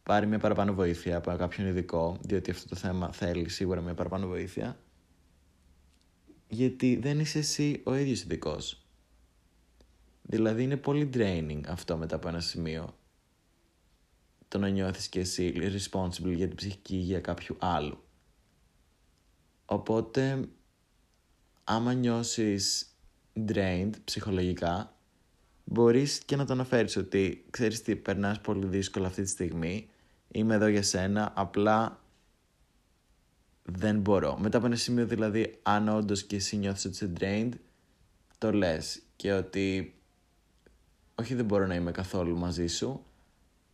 πάρει 0.02 0.26
μια 0.26 0.38
παραπάνω 0.38 0.74
βοήθεια 0.74 1.16
από 1.16 1.36
κάποιον 1.36 1.66
ειδικό 1.66 2.16
διότι 2.20 2.50
αυτό 2.50 2.68
το 2.68 2.76
θέμα 2.76 3.12
θέλει 3.12 3.48
σίγουρα 3.48 3.80
μια 3.80 3.94
παραπάνω 3.94 4.26
βοήθεια 4.26 4.76
γιατί 6.48 6.96
δεν 6.96 7.20
είσαι 7.20 7.38
εσύ 7.38 7.80
ο 7.84 7.94
ίδιος 7.94 8.22
ειδικός. 8.22 8.87
Δηλαδή 10.30 10.62
είναι 10.62 10.76
πολύ 10.76 11.10
draining 11.14 11.60
αυτό 11.66 11.96
μετά 11.96 12.16
από 12.16 12.28
ένα 12.28 12.40
σημείο 12.40 12.96
το 14.48 14.58
να 14.58 14.68
νιώθεις 14.68 15.08
και 15.08 15.20
εσύ 15.20 15.54
responsible 15.56 16.34
για 16.34 16.46
την 16.46 16.56
ψυχική 16.56 16.94
υγεία 16.94 17.20
κάποιου 17.20 17.56
άλλου. 17.58 18.02
Οπότε, 19.64 20.48
άμα 21.64 21.92
νιώσεις 21.92 22.96
drained 23.46 23.90
ψυχολογικά, 24.04 24.96
μπορείς 25.64 26.18
και 26.18 26.36
να 26.36 26.44
το 26.44 26.52
αναφέρεις 26.52 26.96
ότι 26.96 27.46
ξέρεις 27.50 27.82
τι, 27.82 27.96
περνάς 27.96 28.40
πολύ 28.40 28.66
δύσκολα 28.66 29.06
αυτή 29.06 29.22
τη 29.22 29.28
στιγμή, 29.28 29.88
είμαι 30.28 30.54
εδώ 30.54 30.66
για 30.66 30.82
σένα, 30.82 31.32
απλά 31.36 32.02
δεν 33.62 34.00
μπορώ. 34.00 34.38
Μετά 34.38 34.56
από 34.56 34.66
ένα 34.66 34.76
σημείο 34.76 35.06
δηλαδή, 35.06 35.58
αν 35.62 35.88
όντως 35.88 36.24
και 36.24 36.36
εσύ 36.36 36.56
νιώθεις 36.56 36.84
ότι 36.84 36.94
είσαι 36.94 37.12
drained, 37.18 37.58
το 38.38 38.52
λες 38.52 39.02
και 39.16 39.32
ότι 39.32 39.97
όχι 41.20 41.34
δεν 41.34 41.44
μπορώ 41.44 41.66
να 41.66 41.74
είμαι 41.74 41.90
καθόλου 41.90 42.36
μαζί 42.36 42.66
σου, 42.66 43.04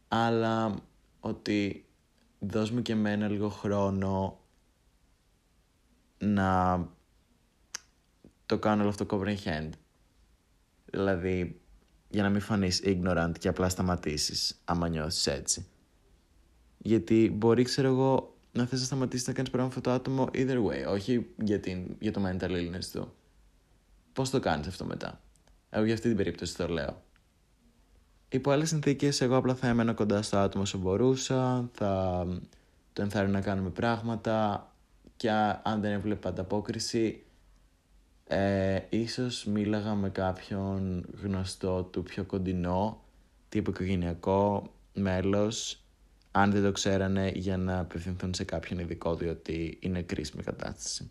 αλλά 0.08 0.74
ότι 1.20 1.86
δώσ' 2.38 2.70
μου 2.70 2.82
και 2.82 2.92
εμένα 2.92 3.28
λίγο 3.28 3.48
χρόνο 3.48 4.40
να 6.18 6.78
το 8.46 8.58
κάνω 8.58 8.80
όλο 8.80 8.90
αυτό 8.90 9.06
comprehend. 9.10 9.68
Δηλαδή, 10.84 11.60
για 12.08 12.22
να 12.22 12.30
μην 12.30 12.40
φανείς 12.40 12.82
ignorant 12.84 13.32
και 13.38 13.48
απλά 13.48 13.68
σταματήσεις, 13.68 14.60
άμα 14.64 14.88
νιώθεις 14.88 15.26
έτσι. 15.26 15.66
Γιατί 16.78 17.30
μπορεί, 17.34 17.62
ξέρω 17.62 17.88
εγώ, 17.88 18.36
να 18.52 18.66
θες 18.66 18.80
να 18.80 18.86
σταματήσεις 18.86 19.26
να 19.26 19.32
κάνεις 19.32 19.50
πράγματα 19.50 19.80
με 19.80 19.80
αυτό 19.80 19.90
το 19.90 19.96
άτομο 19.96 20.28
either 20.32 20.66
way, 20.66 20.92
όχι 20.92 21.26
για, 21.42 21.60
την, 21.60 21.96
για 21.98 22.12
το 22.12 22.22
mental 22.26 22.50
illness 22.50 22.84
του. 22.92 23.14
Πώς 24.12 24.30
το 24.30 24.40
κάνεις 24.40 24.66
αυτό 24.66 24.84
μετά; 24.84 25.20
Εγώ 25.70 25.84
για 25.84 25.94
αυτή 25.94 26.08
την 26.08 26.16
περίπτωση 26.16 26.56
το 26.56 26.68
λέω. 26.68 27.02
Υπό 28.34 28.50
άλλες 28.50 28.68
συνθήκες, 28.68 29.20
εγώ 29.20 29.36
απλά 29.36 29.54
θα 29.54 29.68
έμενα 29.68 29.92
κοντά 29.92 30.22
στο 30.22 30.36
άτομο 30.36 30.62
όσο 30.62 30.78
μπορούσα, 30.78 31.70
θα 31.72 32.26
το 32.92 33.02
ενθάρρυνα 33.02 33.32
να 33.32 33.40
κάνουμε 33.40 33.70
πράγματα, 33.70 34.68
και 35.16 35.30
αν 35.62 35.80
δεν 35.80 35.92
έβλεπα 35.92 36.28
ανταπόκριση 36.28 37.22
ε, 38.24 38.80
ίσως 38.88 39.44
μίλαγα 39.44 39.94
με 39.94 40.10
κάποιον 40.10 41.06
γνωστό 41.22 41.82
του 41.82 42.02
πιο 42.02 42.24
κοντινό 42.24 43.04
τύπου 43.48 43.70
οικογενειακό 43.70 44.72
μέλος 44.94 45.82
αν 46.30 46.50
δεν 46.50 46.62
το 46.62 46.72
ξέρανε 46.72 47.32
για 47.34 47.56
να 47.56 47.78
απευθυνθούν 47.78 48.34
σε 48.34 48.44
κάποιον 48.44 48.78
ειδικό 48.78 49.14
διότι 49.14 49.78
είναι 49.80 50.02
κρίσιμη 50.02 50.42
κατάσταση. 50.42 51.10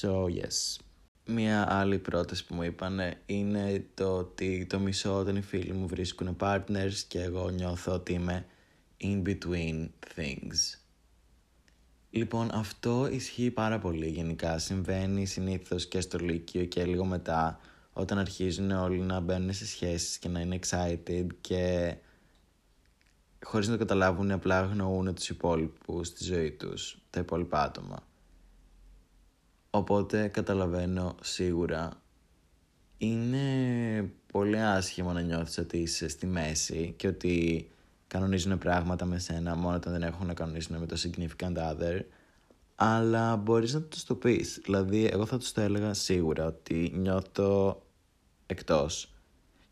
So 0.00 0.24
yes. 0.24 0.78
Μία 1.26 1.72
άλλη 1.72 1.98
πρόταση 1.98 2.46
που 2.46 2.54
μου 2.54 2.62
είπαν 2.62 3.00
είναι 3.26 3.86
το 3.94 4.16
ότι 4.16 4.66
το 4.68 4.78
μισό 4.78 5.18
όταν 5.18 5.36
οι 5.36 5.42
φίλοι 5.42 5.72
μου 5.72 5.86
βρίσκουν 5.86 6.36
partners 6.40 6.94
και 7.08 7.20
εγώ 7.20 7.48
νιώθω 7.48 7.92
ότι 7.92 8.12
είμαι 8.12 8.46
in 9.00 9.22
between 9.22 9.88
things. 10.16 10.78
Λοιπόν, 12.10 12.50
αυτό 12.52 13.08
ισχύει 13.10 13.50
πάρα 13.50 13.78
πολύ 13.78 14.08
γενικά. 14.08 14.58
Συμβαίνει 14.58 15.26
συνήθως 15.26 15.86
και 15.86 16.00
στο 16.00 16.18
Λύκειο 16.18 16.64
και 16.64 16.84
λίγο 16.84 17.04
μετά, 17.04 17.60
όταν 17.92 18.18
αρχίζουν 18.18 18.70
όλοι 18.70 19.00
να 19.00 19.20
μπαίνουν 19.20 19.52
σε 19.52 19.66
σχέσεις 19.66 20.18
και 20.18 20.28
να 20.28 20.40
είναι 20.40 20.58
excited 20.66 21.26
και 21.40 21.94
χωρίς 23.44 23.66
να 23.66 23.72
το 23.72 23.78
καταλάβουν 23.78 24.30
απλά 24.30 24.58
αγνοούν 24.58 25.14
τους 25.14 25.28
υπόλοιπους 25.28 26.06
στη 26.06 26.24
ζωή 26.24 26.50
τους, 26.50 26.98
τα 27.10 27.20
υπόλοιπα 27.20 27.62
άτομα. 27.62 28.02
Οπότε 29.74 30.28
καταλαβαίνω 30.28 31.14
σίγουρα 31.22 32.02
είναι 32.98 34.12
πολύ 34.32 34.60
άσχημο 34.60 35.12
να 35.12 35.20
νιώθεις 35.20 35.58
ότι 35.58 35.78
είσαι 35.78 36.08
στη 36.08 36.26
μέση 36.26 36.94
και 36.96 37.08
ότι 37.08 37.68
κανονίζουν 38.06 38.58
πράγματα 38.58 39.04
με 39.04 39.18
σένα 39.18 39.56
μόνο 39.56 39.76
όταν 39.76 39.92
δεν 39.92 40.02
έχουν 40.02 40.26
να 40.26 40.34
κανονίσουν 40.34 40.76
με 40.78 40.86
το 40.86 40.96
significant 41.02 41.56
other. 41.56 42.00
Αλλά 42.74 43.36
μπορείς 43.36 43.74
να 43.74 43.82
τους 43.82 44.04
το 44.04 44.14
πεις. 44.14 44.60
Δηλαδή, 44.64 45.06
εγώ 45.06 45.26
θα 45.26 45.38
τους 45.38 45.52
το 45.52 45.60
έλεγα 45.60 45.94
σίγουρα 45.94 46.46
ότι 46.46 46.92
νιώθω 46.94 47.82
εκτός. 48.46 49.14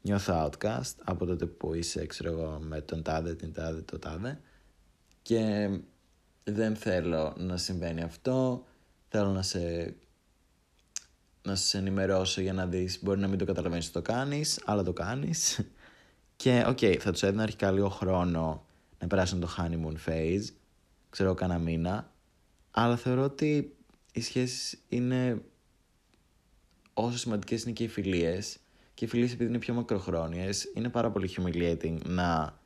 Νιώθω 0.00 0.50
outcast 0.50 0.94
από 1.04 1.26
τότε 1.26 1.46
που 1.46 1.74
είσαι, 1.74 2.06
ξέρω 2.06 2.30
εγώ, 2.30 2.58
με 2.62 2.80
τον 2.80 3.02
τάδε, 3.02 3.34
την 3.34 3.52
τάδε, 3.52 3.80
το 3.80 3.98
τάδε. 3.98 4.40
Και 5.22 5.68
δεν 6.44 6.76
θέλω 6.76 7.34
να 7.38 7.56
συμβαίνει 7.56 8.02
αυτό. 8.02 8.66
Θέλω 9.14 9.30
να 9.30 9.42
σε 9.42 9.94
να 11.42 11.54
σε 11.54 11.78
ενημερώσω 11.78 12.40
για 12.40 12.52
να 12.52 12.66
δεις. 12.66 12.98
Μπορεί 13.02 13.20
να 13.20 13.28
μην 13.28 13.38
το 13.38 13.44
καταλαβαίνεις 13.44 13.84
ότι 13.84 13.94
το 13.94 14.02
κάνεις 14.02 14.60
αλλά 14.64 14.82
το 14.82 14.92
κάνεις. 14.92 15.60
Και 16.36 16.64
ok 16.66 16.78
okay, 16.80 16.96
θα 17.00 17.12
τους 17.12 17.22
έδινα 17.22 17.42
αρχικά 17.42 17.70
λίγο 17.70 17.88
χρόνο 17.88 18.66
να 18.98 19.06
περάσουν 19.06 19.40
το 19.40 19.54
honeymoon 19.58 20.08
phase. 20.08 20.44
Ξέρω 21.10 21.34
κανένα 21.34 21.58
μήνα. 21.60 22.12
Αλλά 22.70 22.96
θεωρώ 22.96 23.22
ότι 23.22 23.76
οι 24.12 24.20
σχέσεις 24.20 24.78
είναι 24.88 25.42
όσο 26.94 27.18
σημαντικές 27.18 27.62
είναι 27.62 27.72
και 27.72 27.84
οι 27.84 27.88
φιλίες. 27.88 28.58
Και 28.94 29.04
οι 29.04 29.08
φιλίες 29.08 29.32
επειδή 29.32 29.48
είναι 29.48 29.58
πιο 29.58 29.74
μακροχρόνιες 29.74 30.72
είναι 30.74 30.88
πάρα 30.88 31.10
πολύ 31.10 31.30
humiliating 31.36 31.98
να 32.04 32.58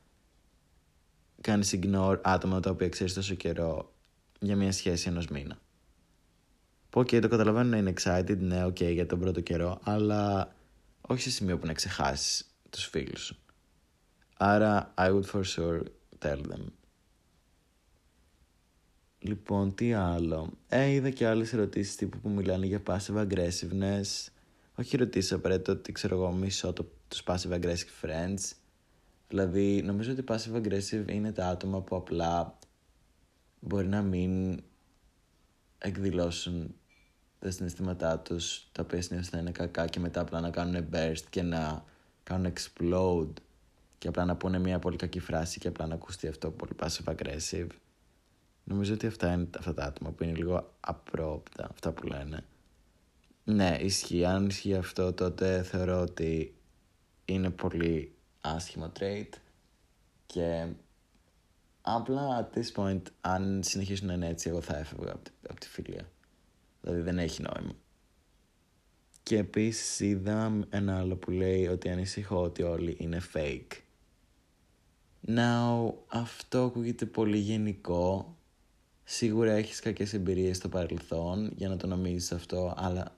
κάνεις 1.40 1.74
ignore 1.80 2.18
άτομα 2.22 2.60
τα 2.60 2.70
οποία 2.70 2.88
ξέρεις 2.88 3.14
τόσο 3.14 3.34
καιρό 3.34 3.94
για 4.40 4.56
μια 4.56 4.72
σχέση 4.72 5.08
ενός 5.08 5.26
μήνα. 5.28 5.58
Ok, 6.98 7.08
okay, 7.08 7.20
το 7.20 7.28
καταλαβαίνω 7.28 7.68
να 7.68 7.76
είναι 7.76 7.92
excited, 7.96 8.38
ναι, 8.38 8.64
ok, 8.64 8.76
okay, 8.76 8.92
για 8.92 9.06
τον 9.06 9.18
πρώτο 9.18 9.40
καιρό, 9.40 9.78
αλλά 9.82 10.54
όχι 11.00 11.20
σε 11.22 11.30
σημείο 11.30 11.58
που 11.58 11.66
να 11.66 11.72
ξεχάσεις 11.72 12.56
τους 12.70 12.84
φίλους 12.84 13.24
σου. 13.24 13.36
Άρα, 14.36 14.94
I 14.98 15.08
would 15.08 15.24
for 15.24 15.42
sure 15.56 15.82
tell 16.18 16.38
them. 16.38 16.64
Λοιπόν, 19.18 19.74
τι 19.74 19.92
άλλο; 19.92 20.52
Ε, 20.68 20.88
είδα 20.88 21.10
και 21.10 21.26
άλλες 21.26 21.52
ερωτήσεις 21.52 21.96
τύπου 21.96 22.18
που 22.18 22.28
μιλάνε 22.28 22.66
για 22.66 22.82
passive 22.86 23.26
aggressiveness. 23.26 24.28
Όχι 24.74 24.94
ερωτήσεις 24.94 25.32
απαραίτητα 25.32 25.72
ότι 25.72 25.92
ξέρω 25.92 26.14
εγώ 26.14 26.32
μισώ 26.32 26.72
το, 26.72 26.90
τους 27.08 27.22
passive 27.26 27.52
aggressive 27.60 28.04
friends. 28.04 28.52
Δηλαδή, 29.28 29.82
νομίζω 29.82 30.12
ότι 30.12 30.24
passive 30.28 30.56
aggressive 30.56 31.04
είναι 31.10 31.32
τα 31.32 31.48
άτομα 31.48 31.82
που 31.82 31.96
απλά 31.96 32.58
μπορεί 33.60 33.86
να 33.86 34.02
μην 34.02 34.62
εκδηλώσουν 35.78 36.74
τα 37.38 37.50
συναισθήματά 37.50 38.18
τους, 38.18 38.68
τα 38.72 38.82
οποία 38.82 39.02
συνήθως 39.02 39.28
θα 39.28 39.38
είναι 39.38 39.50
κακά 39.50 39.86
και 39.86 40.00
μετά 40.00 40.20
απλά 40.20 40.40
να 40.40 40.50
κάνουν 40.50 40.88
burst 40.92 41.22
και 41.30 41.42
να 41.42 41.84
κάνουν 42.22 42.52
explode 42.52 43.32
και 43.98 44.08
απλά 44.08 44.24
να 44.24 44.36
πούνε 44.36 44.58
μια 44.58 44.78
πολύ 44.78 44.96
κακή 44.96 45.20
φράση 45.20 45.58
και 45.58 45.68
απλά 45.68 45.86
να 45.86 45.94
ακουστεί 45.94 46.28
αυτό 46.28 46.50
πολύ 46.50 46.72
passive 46.82 47.14
aggressive. 47.14 47.66
Νομίζω 48.64 48.94
ότι 48.94 49.06
αυτά 49.06 49.32
είναι 49.32 49.48
αυτά 49.58 49.74
τα 49.74 49.84
άτομα 49.84 50.10
που 50.10 50.22
είναι 50.22 50.32
λίγο 50.32 50.74
απρόπτα, 50.80 51.68
αυτά 51.70 51.92
που 51.92 52.06
λένε. 52.06 52.44
Ναι, 53.44 53.78
ισχύει. 53.80 54.24
Αν 54.24 54.46
ισχύει 54.46 54.74
αυτό, 54.74 55.12
τότε 55.12 55.62
θεωρώ 55.62 56.00
ότι 56.00 56.54
είναι 57.24 57.50
πολύ 57.50 58.14
άσχημο 58.40 58.92
trait 58.98 59.28
και 60.26 60.66
απλά 61.80 62.50
at 62.52 62.58
this 62.58 62.82
point, 62.82 63.02
αν 63.20 63.60
συνεχίσουν 63.62 64.06
να 64.06 64.12
είναι 64.12 64.28
έτσι, 64.28 64.48
εγώ 64.48 64.60
θα 64.60 64.76
έφευγα 64.76 65.12
από 65.12 65.24
τη, 65.24 65.30
από 65.48 65.60
τη 65.60 65.68
φιλία. 65.68 66.10
Δηλαδή 66.86 67.04
δεν 67.04 67.18
έχει 67.18 67.42
νόημα. 67.42 67.72
Και 69.22 69.38
επίσης 69.38 70.00
είδα 70.00 70.66
ένα 70.70 70.98
άλλο 70.98 71.16
που 71.16 71.30
λέει 71.30 71.66
ότι 71.66 71.88
ανησυχώ 71.88 72.42
ότι 72.42 72.62
όλοι 72.62 72.96
είναι 72.98 73.20
fake. 73.34 73.72
Now, 75.26 75.92
αυτό 76.06 76.64
ακούγεται 76.64 77.06
πολύ 77.06 77.38
γενικό. 77.38 78.36
Σίγουρα 79.04 79.52
έχεις 79.52 79.80
κακές 79.80 80.12
εμπειρίες 80.14 80.56
στο 80.56 80.68
παρελθόν 80.68 81.52
για 81.56 81.68
να 81.68 81.76
το 81.76 81.86
νομίζεις 81.86 82.32
αυτό, 82.32 82.74
αλλά 82.76 83.16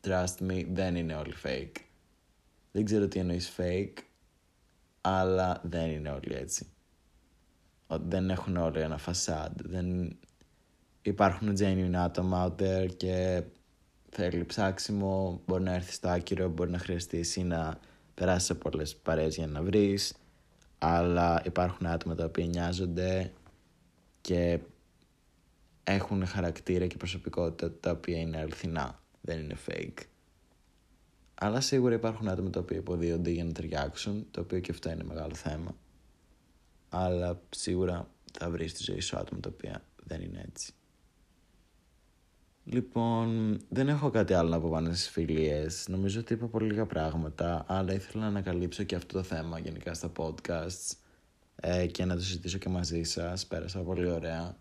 trust 0.00 0.50
me, 0.50 0.66
δεν 0.72 0.96
είναι 0.96 1.14
όλοι 1.14 1.34
fake. 1.42 1.76
Δεν 2.72 2.84
ξέρω 2.84 3.08
τι 3.08 3.18
εννοείς 3.18 3.54
fake, 3.56 3.98
αλλά 5.00 5.60
δεν 5.64 5.90
είναι 5.90 6.10
όλοι 6.10 6.34
έτσι. 6.34 6.66
Δεν 7.88 8.30
έχουν 8.30 8.56
όλοι 8.56 8.80
ένα 8.80 8.98
φασάντ, 8.98 9.60
δεν 9.62 10.18
υπάρχουν 11.04 11.56
genuine 11.58 11.94
άτομα 11.94 12.54
out 12.58 12.62
there 12.62 12.88
και 12.96 13.42
θέλει 14.10 14.44
ψάξιμο, 14.44 15.40
μπορεί 15.46 15.62
να 15.62 15.74
έρθεις 15.74 15.94
στο 15.94 16.08
άκυρο, 16.08 16.48
μπορεί 16.48 16.70
να 16.70 16.78
χρειαστεί 16.78 17.18
εσύ 17.18 17.42
να 17.42 17.78
περάσεις 18.14 18.44
σε 18.46 18.54
πολλές 18.54 18.96
παρέες 18.96 19.36
για 19.36 19.46
να 19.46 19.62
βρεις, 19.62 20.14
αλλά 20.78 21.42
υπάρχουν 21.44 21.86
άτομα 21.86 22.14
τα 22.14 22.24
οποία 22.24 22.46
νοιάζονται 22.46 23.32
και 24.20 24.58
έχουν 25.84 26.26
χαρακτήρα 26.26 26.86
και 26.86 26.96
προσωπικότητα 26.96 27.72
τα 27.80 27.90
οποία 27.90 28.18
είναι 28.18 28.38
αληθινά, 28.38 29.00
δεν 29.20 29.38
είναι 29.38 29.56
fake. 29.66 30.02
Αλλά 31.34 31.60
σίγουρα 31.60 31.94
υπάρχουν 31.94 32.28
άτομα 32.28 32.50
τα 32.50 32.60
οποία 32.60 32.76
υποδίονται 32.76 33.30
για 33.30 33.44
να 33.44 33.52
ταιριάξουν, 33.52 34.26
το 34.30 34.40
οποίο 34.40 34.60
και 34.60 34.70
αυτό 34.70 34.90
είναι 34.90 35.04
μεγάλο 35.04 35.34
θέμα. 35.34 35.76
Αλλά 36.88 37.40
σίγουρα 37.50 38.08
θα 38.32 38.50
βρεις 38.50 38.70
στη 38.70 38.82
ζωή 38.82 39.00
σου 39.00 39.16
άτομα 39.16 39.40
τα 39.40 39.50
οποία 39.52 39.84
δεν 40.04 40.20
είναι 40.20 40.44
έτσι. 40.48 40.72
Λοιπόν, 42.64 43.58
δεν 43.68 43.88
έχω 43.88 44.10
κάτι 44.10 44.34
άλλο 44.34 44.48
να 44.48 44.60
πω 44.60 44.68
πάνω 44.70 44.88
στις 44.88 45.08
φιλίες. 45.08 45.88
Νομίζω 45.88 46.20
ότι 46.20 46.32
είπα 46.32 46.46
πολύ 46.46 46.66
λίγα 46.66 46.86
πράγματα, 46.86 47.64
αλλά 47.68 47.92
ήθελα 47.92 48.22
να 48.22 48.28
ανακαλύψω 48.28 48.82
και 48.82 48.94
αυτό 48.94 49.16
το 49.16 49.22
θέμα 49.22 49.58
γενικά 49.58 49.94
στα 49.94 50.12
podcasts 50.16 50.96
ε, 51.56 51.86
και 51.86 52.04
να 52.04 52.14
το 52.14 52.20
συζητήσω 52.20 52.58
και 52.58 52.68
μαζί 52.68 53.02
σας. 53.02 53.46
Πέρασα 53.46 53.80
πολύ 53.80 54.10
ωραία. 54.10 54.56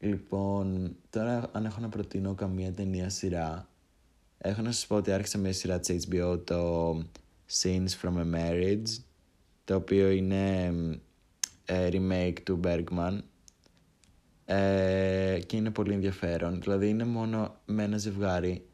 Λοιπόν, 0.00 0.96
τώρα 1.10 1.50
αν 1.52 1.64
έχω 1.64 1.80
να 1.80 1.88
προτείνω 1.88 2.34
καμία 2.34 2.72
ταινία 2.72 3.08
σειρά, 3.08 3.68
έχω 4.38 4.62
να 4.62 4.72
σας 4.72 4.86
πω 4.86 4.96
ότι 4.96 5.12
άρχισα 5.12 5.38
μια 5.38 5.52
σειρά 5.52 5.80
της 5.80 6.08
HBO 6.10 6.40
το 6.44 6.90
Scenes 7.50 7.90
from 8.02 8.16
a 8.16 8.34
Marriage, 8.34 9.02
το 9.64 9.74
οποίο 9.74 10.10
είναι 10.10 10.66
ε, 11.64 11.88
remake 11.92 12.36
του 12.42 12.60
Bergman 12.64 13.18
ε, 14.50 15.38
και 15.46 15.56
είναι 15.56 15.70
πολύ 15.70 15.92
ενδιαφέρον. 15.92 16.60
Δηλαδή 16.60 16.88
είναι 16.88 17.04
μόνο 17.04 17.60
με 17.64 17.82
ένα 17.82 17.98
ζευγάρι 17.98 18.66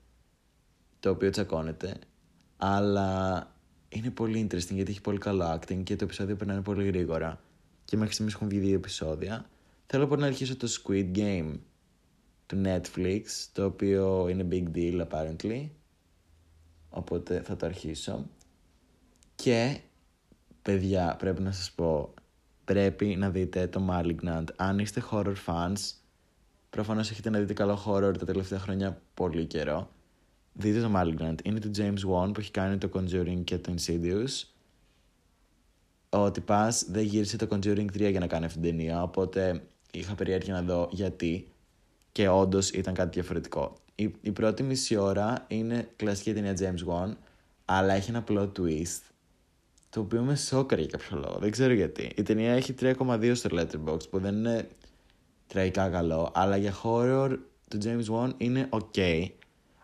το 1.01 1.11
οποίο 1.11 1.31
τσακώνεται, 1.31 1.99
αλλά 2.57 3.39
είναι 3.89 4.11
πολύ 4.11 4.47
interesting 4.47 4.75
γιατί 4.75 4.91
έχει 4.91 5.01
πολύ 5.01 5.19
καλό 5.19 5.55
acting 5.55 5.83
και 5.83 5.97
το 5.97 6.05
επεισόδιο 6.05 6.37
περνάει 6.37 6.61
πολύ 6.61 6.87
γρήγορα. 6.87 7.41
Και 7.85 7.97
μέχρι 7.97 8.13
στιγμής 8.13 8.35
έχουν 8.35 8.49
βγει 8.49 8.59
δύο 8.59 8.75
επεισόδια. 8.75 9.51
Θέλω 9.87 10.03
λοιπόν 10.03 10.19
να 10.19 10.27
αρχίσω 10.27 10.57
το 10.57 10.69
Squid 10.83 11.17
Game 11.17 11.59
του 12.47 12.63
Netflix, 12.65 13.23
το 13.53 13.65
οποίο 13.65 14.29
είναι 14.29 14.47
big 14.51 14.77
deal 14.77 15.07
apparently. 15.09 15.69
Οπότε 16.89 17.41
θα 17.41 17.57
το 17.57 17.67
αρχίσω. 17.67 18.27
Και, 19.35 19.81
παιδιά, 20.63 21.17
πρέπει 21.19 21.43
να 21.43 21.53
σας 21.53 21.73
πω, 21.73 22.15
πρέπει 22.65 23.07
να 23.07 23.31
δείτε 23.31 23.67
το 23.67 23.87
Malignant. 23.91 24.45
Αν 24.57 24.79
είστε 24.79 25.03
horror 25.11 25.35
fans, 25.47 25.93
προφανώς 26.71 27.11
έχετε 27.11 27.31
να 27.31 27.39
δείτε 27.39 27.53
καλό 27.53 27.83
horror 27.87 28.19
τα 28.19 28.25
τελευταία 28.25 28.59
χρόνια 28.59 29.01
πολύ 29.15 29.47
καιρό. 29.47 29.91
Δείτε 30.53 30.81
το 30.81 30.93
Malignant. 30.97 31.35
Είναι 31.43 31.61
του 31.61 31.71
James 31.77 32.11
Wan 32.11 32.31
που 32.35 32.41
έχει 32.41 32.51
κάνει 32.51 32.79
το 32.79 32.91
Conjuring 32.95 33.41
και 33.45 33.59
το 33.59 33.75
Insidious. 33.77 34.45
Ο 36.09 36.31
τυπάς 36.31 36.85
δεν 36.91 37.05
γύρισε 37.05 37.37
το 37.37 37.47
Conjuring 37.51 37.87
3 37.93 38.11
για 38.11 38.21
να 38.21 38.27
κάνει 38.27 38.45
αυτή 38.45 38.61
την 38.61 38.71
ταινία, 38.71 39.03
οπότε 39.03 39.63
είχα 39.93 40.15
περιέργεια 40.15 40.55
να 40.55 40.63
δω 40.63 40.89
γιατί 40.91 41.49
και 42.13 42.29
όντως 42.29 42.71
ήταν 42.71 42.95
κάτι 42.95 43.11
διαφορετικό. 43.11 43.77
Η, 43.95 44.15
η 44.21 44.31
πρώτη 44.31 44.63
μισή 44.63 44.97
ώρα 44.97 45.45
είναι 45.49 45.89
κλασική 45.97 46.33
ταινία 46.33 46.55
James 46.59 46.89
Wan, 46.93 47.13
αλλά 47.65 47.95
έχει 47.95 48.11
ένα 48.11 48.25
plot 48.29 48.53
twist 48.59 49.01
το 49.95 50.01
οποίο 50.01 50.23
με 50.23 50.35
σόκαρε 50.35 50.81
για 50.81 50.91
κάποιο 50.91 51.19
λόγο. 51.19 51.39
Δεν 51.39 51.51
ξέρω 51.51 51.73
γιατί. 51.73 52.13
Η 52.17 52.23
ταινία 52.23 52.53
έχει 52.53 52.75
3,2 52.81 53.33
στο 53.35 53.51
Letterboxd 53.53 54.11
που 54.11 54.19
δεν 54.19 54.35
είναι 54.35 54.69
τραγικά 55.47 55.89
καλό, 55.89 56.31
αλλά 56.35 56.57
για 56.57 56.75
horror 56.83 57.37
του 57.69 57.79
James 57.85 58.05
Wan 58.15 58.31
είναι 58.37 58.69
ok. 58.71 59.27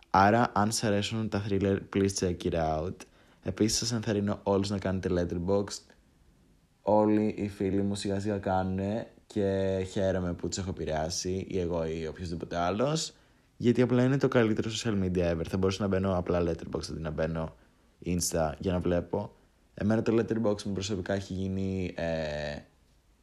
Άρα, 0.09 0.51
αν 0.53 0.71
σας 0.71 0.83
αρέσουν 0.83 1.29
τα 1.29 1.45
thriller, 1.49 1.77
please 1.95 2.09
check 2.19 2.35
it 2.43 2.53
out. 2.53 2.95
Επίσης, 3.43 3.77
σας 3.77 3.91
ενθαρρύνω 3.91 4.39
όλους 4.43 4.69
να 4.69 4.77
κάνετε 4.77 5.09
Letterboxd. 5.11 5.81
Όλοι 6.81 7.35
οι 7.37 7.47
φίλοι 7.47 7.81
μου 7.81 7.95
σιγά 7.95 8.19
σιγά 8.19 8.37
κάνουν 8.37 8.79
και 9.27 9.77
χαίρομαι 9.91 10.33
που 10.33 10.47
τους 10.47 10.57
έχω 10.57 10.69
επηρεάσει 10.69 11.45
ή 11.49 11.59
εγώ 11.59 11.85
ή 11.85 12.07
οποιοδήποτε 12.07 12.57
άλλος. 12.57 13.13
Γιατί 13.57 13.81
απλά 13.81 14.03
είναι 14.03 14.17
το 14.17 14.27
καλύτερο 14.27 14.69
social 14.69 15.03
media 15.03 15.35
ever. 15.35 15.45
Θα 15.49 15.57
μπορούσα 15.57 15.81
να 15.81 15.87
μπαίνω 15.87 16.17
απλά 16.17 16.41
Letterboxd 16.41 16.89
αντί 16.89 16.99
να 16.99 17.09
μπαίνω 17.09 17.55
Insta 18.05 18.51
για 18.59 18.71
να 18.71 18.79
βλέπω. 18.79 19.35
Εμένα 19.73 20.01
το 20.01 20.17
letterbox 20.17 20.63
μου 20.63 20.73
προσωπικά 20.73 21.13
έχει 21.13 21.33
γίνει 21.33 21.93
ε, 21.95 22.59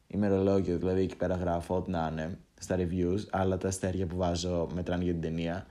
ημερολόγιο, 0.07 0.77
δηλαδή 0.77 1.01
εκεί 1.01 1.15
πέρα 1.15 1.35
γράφω 1.35 1.75
ό,τι 1.75 1.91
να 1.91 2.09
είναι 2.11 2.39
στα 2.59 2.75
reviews, 2.79 3.19
αλλά 3.29 3.57
τα 3.57 3.67
αστέρια 3.67 4.07
που 4.07 4.15
βάζω 4.17 4.67
μετράνε 4.73 5.03
για 5.03 5.13
την 5.13 5.21
ταινία. 5.21 5.67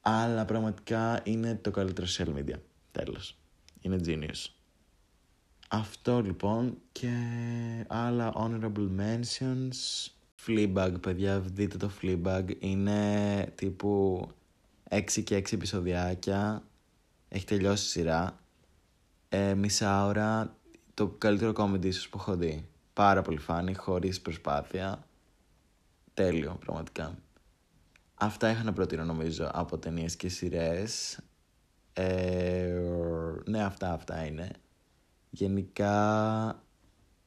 Αλλά 0.00 0.44
πραγματικά 0.44 1.20
είναι 1.24 1.54
το 1.54 1.70
καλύτερο 1.70 2.06
social 2.18 2.34
media. 2.34 2.58
Τέλος. 2.92 3.38
Είναι 3.80 4.00
genius. 4.06 4.50
Αυτό 5.68 6.20
λοιπόν 6.20 6.78
και 6.92 7.10
άλλα 7.86 8.32
honorable 8.36 8.88
mentions. 8.98 10.10
Fleabag, 10.46 10.94
παιδιά, 11.00 11.40
δείτε 11.40 11.76
το 11.76 11.90
Fleabag. 12.02 12.44
Είναι 12.58 13.52
τύπου 13.54 14.26
6 14.90 15.22
και 15.24 15.36
6 15.36 15.52
επεισοδιάκια. 15.52 16.62
Έχει 17.28 17.44
τελειώσει 17.44 17.84
η 17.84 17.88
σειρά. 17.88 18.40
Ε, 19.28 19.54
μισά 19.54 20.06
ώρα. 20.06 20.56
Το 20.94 21.08
καλύτερο 21.08 21.52
comedy 21.56 21.84
ίσως 21.84 22.08
που 22.08 22.18
έχω 22.20 22.36
δει. 22.36 22.68
Πάρα 22.92 23.22
πολύ 23.22 23.38
φάνη, 23.38 23.74
χωρίς 23.74 24.20
προσπάθεια. 24.20 25.06
Τέλειο, 26.14 26.56
πραγματικά. 26.60 27.18
Αυτά 28.14 28.50
είχα 28.50 28.62
να 28.62 28.72
προτείνω 28.72 29.04
νομίζω 29.04 29.50
από 29.52 29.78
ταινίες 29.78 30.16
και 30.16 30.28
σειρές. 30.28 31.20
Ε, 31.92 32.80
ναι, 33.44 33.62
αυτά, 33.64 33.92
αυτά 33.92 34.26
είναι. 34.26 34.50
Γενικά, 35.30 36.62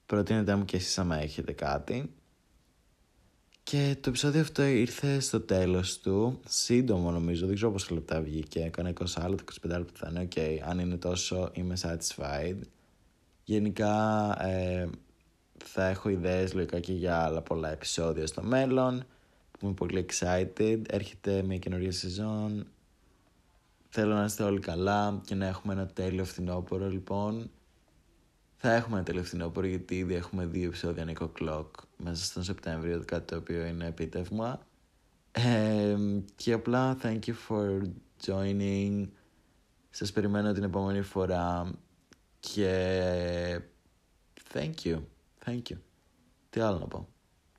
προτείνετε 0.05 0.55
μου 0.55 0.65
και 0.65 0.77
εσείς 0.77 0.99
άμα 0.99 1.17
έχετε 1.17 1.51
κάτι. 1.51 2.13
Και 3.69 3.95
το 4.01 4.09
επεισόδιο 4.09 4.41
αυτό 4.41 4.63
ήρθε 4.63 5.19
στο 5.19 5.41
τέλος 5.41 5.99
του, 5.99 6.39
σύντομο 6.47 7.11
νομίζω, 7.11 7.45
δεν 7.45 7.55
ξέρω 7.55 7.71
πόσα 7.71 7.93
λεπτά 7.93 8.21
βγήκε, 8.21 8.63
έκανε 8.63 8.93
20 8.99 9.05
άλλο, 9.15 9.37
25 9.63 9.69
λεπτά 9.69 9.91
θα 9.93 10.07
είναι, 10.09 10.27
ok, 10.35 10.39
αν 10.69 10.79
είναι 10.79 10.97
τόσο 10.97 11.49
είμαι 11.53 11.75
satisfied. 11.81 12.55
Γενικά 13.43 14.35
ε, 14.45 14.89
θα 15.57 15.87
έχω 15.87 16.09
ιδέες 16.09 16.53
λογικά 16.53 16.79
και 16.79 16.93
για 16.93 17.23
άλλα 17.23 17.41
πολλά 17.41 17.71
επεισόδια 17.71 18.27
στο 18.27 18.43
μέλλον, 18.43 19.03
που 19.51 19.65
είμαι 19.65 19.73
πολύ 19.73 20.05
excited, 20.09 20.81
έρχεται 20.87 21.43
μια 21.43 21.57
καινούργια 21.57 21.91
σεζόν, 21.91 22.67
θέλω 23.89 24.13
να 24.13 24.23
είστε 24.23 24.43
όλοι 24.43 24.59
καλά 24.59 25.21
και 25.25 25.35
να 25.35 25.47
έχουμε 25.47 25.73
ένα 25.73 25.85
τέλειο 25.87 26.25
φθινόπωρο 26.25 26.89
λοιπόν. 26.89 27.49
Θα 28.61 28.73
έχουμε 28.73 28.95
ένα 28.95 29.05
τέλειο 29.05 29.23
φθινόπωρο 29.23 29.67
γιατί 29.67 29.97
ήδη 29.97 30.13
έχουμε 30.13 30.45
δύο 30.45 30.67
επεισόδια 30.67 31.05
Nico 31.07 31.29
Clock 31.39 31.69
μέσα 31.97 32.23
στον 32.23 32.43
Σεπτέμβριο, 32.43 33.03
κάτι 33.05 33.25
το 33.25 33.35
οποίο 33.35 33.65
είναι 33.65 33.85
επίτευγμα. 33.85 34.59
Ε, 35.31 35.97
και 36.35 36.53
απλά 36.53 36.97
thank 37.01 37.19
you 37.25 37.33
for 37.47 37.81
joining. 38.25 39.07
Σας 39.89 40.11
περιμένω 40.11 40.51
την 40.51 40.63
επόμενη 40.63 41.01
φορά 41.01 41.73
και 42.39 43.61
thank 44.53 44.73
you, 44.83 44.99
thank 45.45 45.61
you. 45.69 45.77
Τι 46.49 46.59
άλλο 46.59 46.79
να 46.79 46.87
πω; 46.87 47.07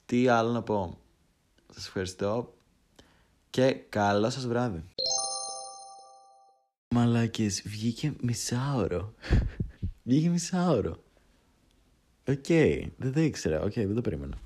Τι 0.06 0.28
άλλο 0.28 0.50
να 0.50 0.62
πω; 0.62 0.98
Σας 1.72 1.86
ευχαριστώ 1.86 2.54
και 3.50 3.72
καλό 3.72 4.30
σας 4.30 4.46
βράδυ. 4.46 4.84
Μαλάκες, 6.94 7.62
βγήκε 7.66 8.12
μισάωρο. 8.20 9.14
Βγήκε 10.11 10.29
μισάωρο. 10.29 11.03
Ok, 12.28 12.44
okay. 12.49 12.83
δεν 12.96 13.12
το 13.12 13.20
ήξερα. 13.20 13.61
Ok, 13.61 13.72
okay, 13.73 13.85
δεν 13.87 13.94
το 13.94 14.01
περίμενα. 14.01 14.38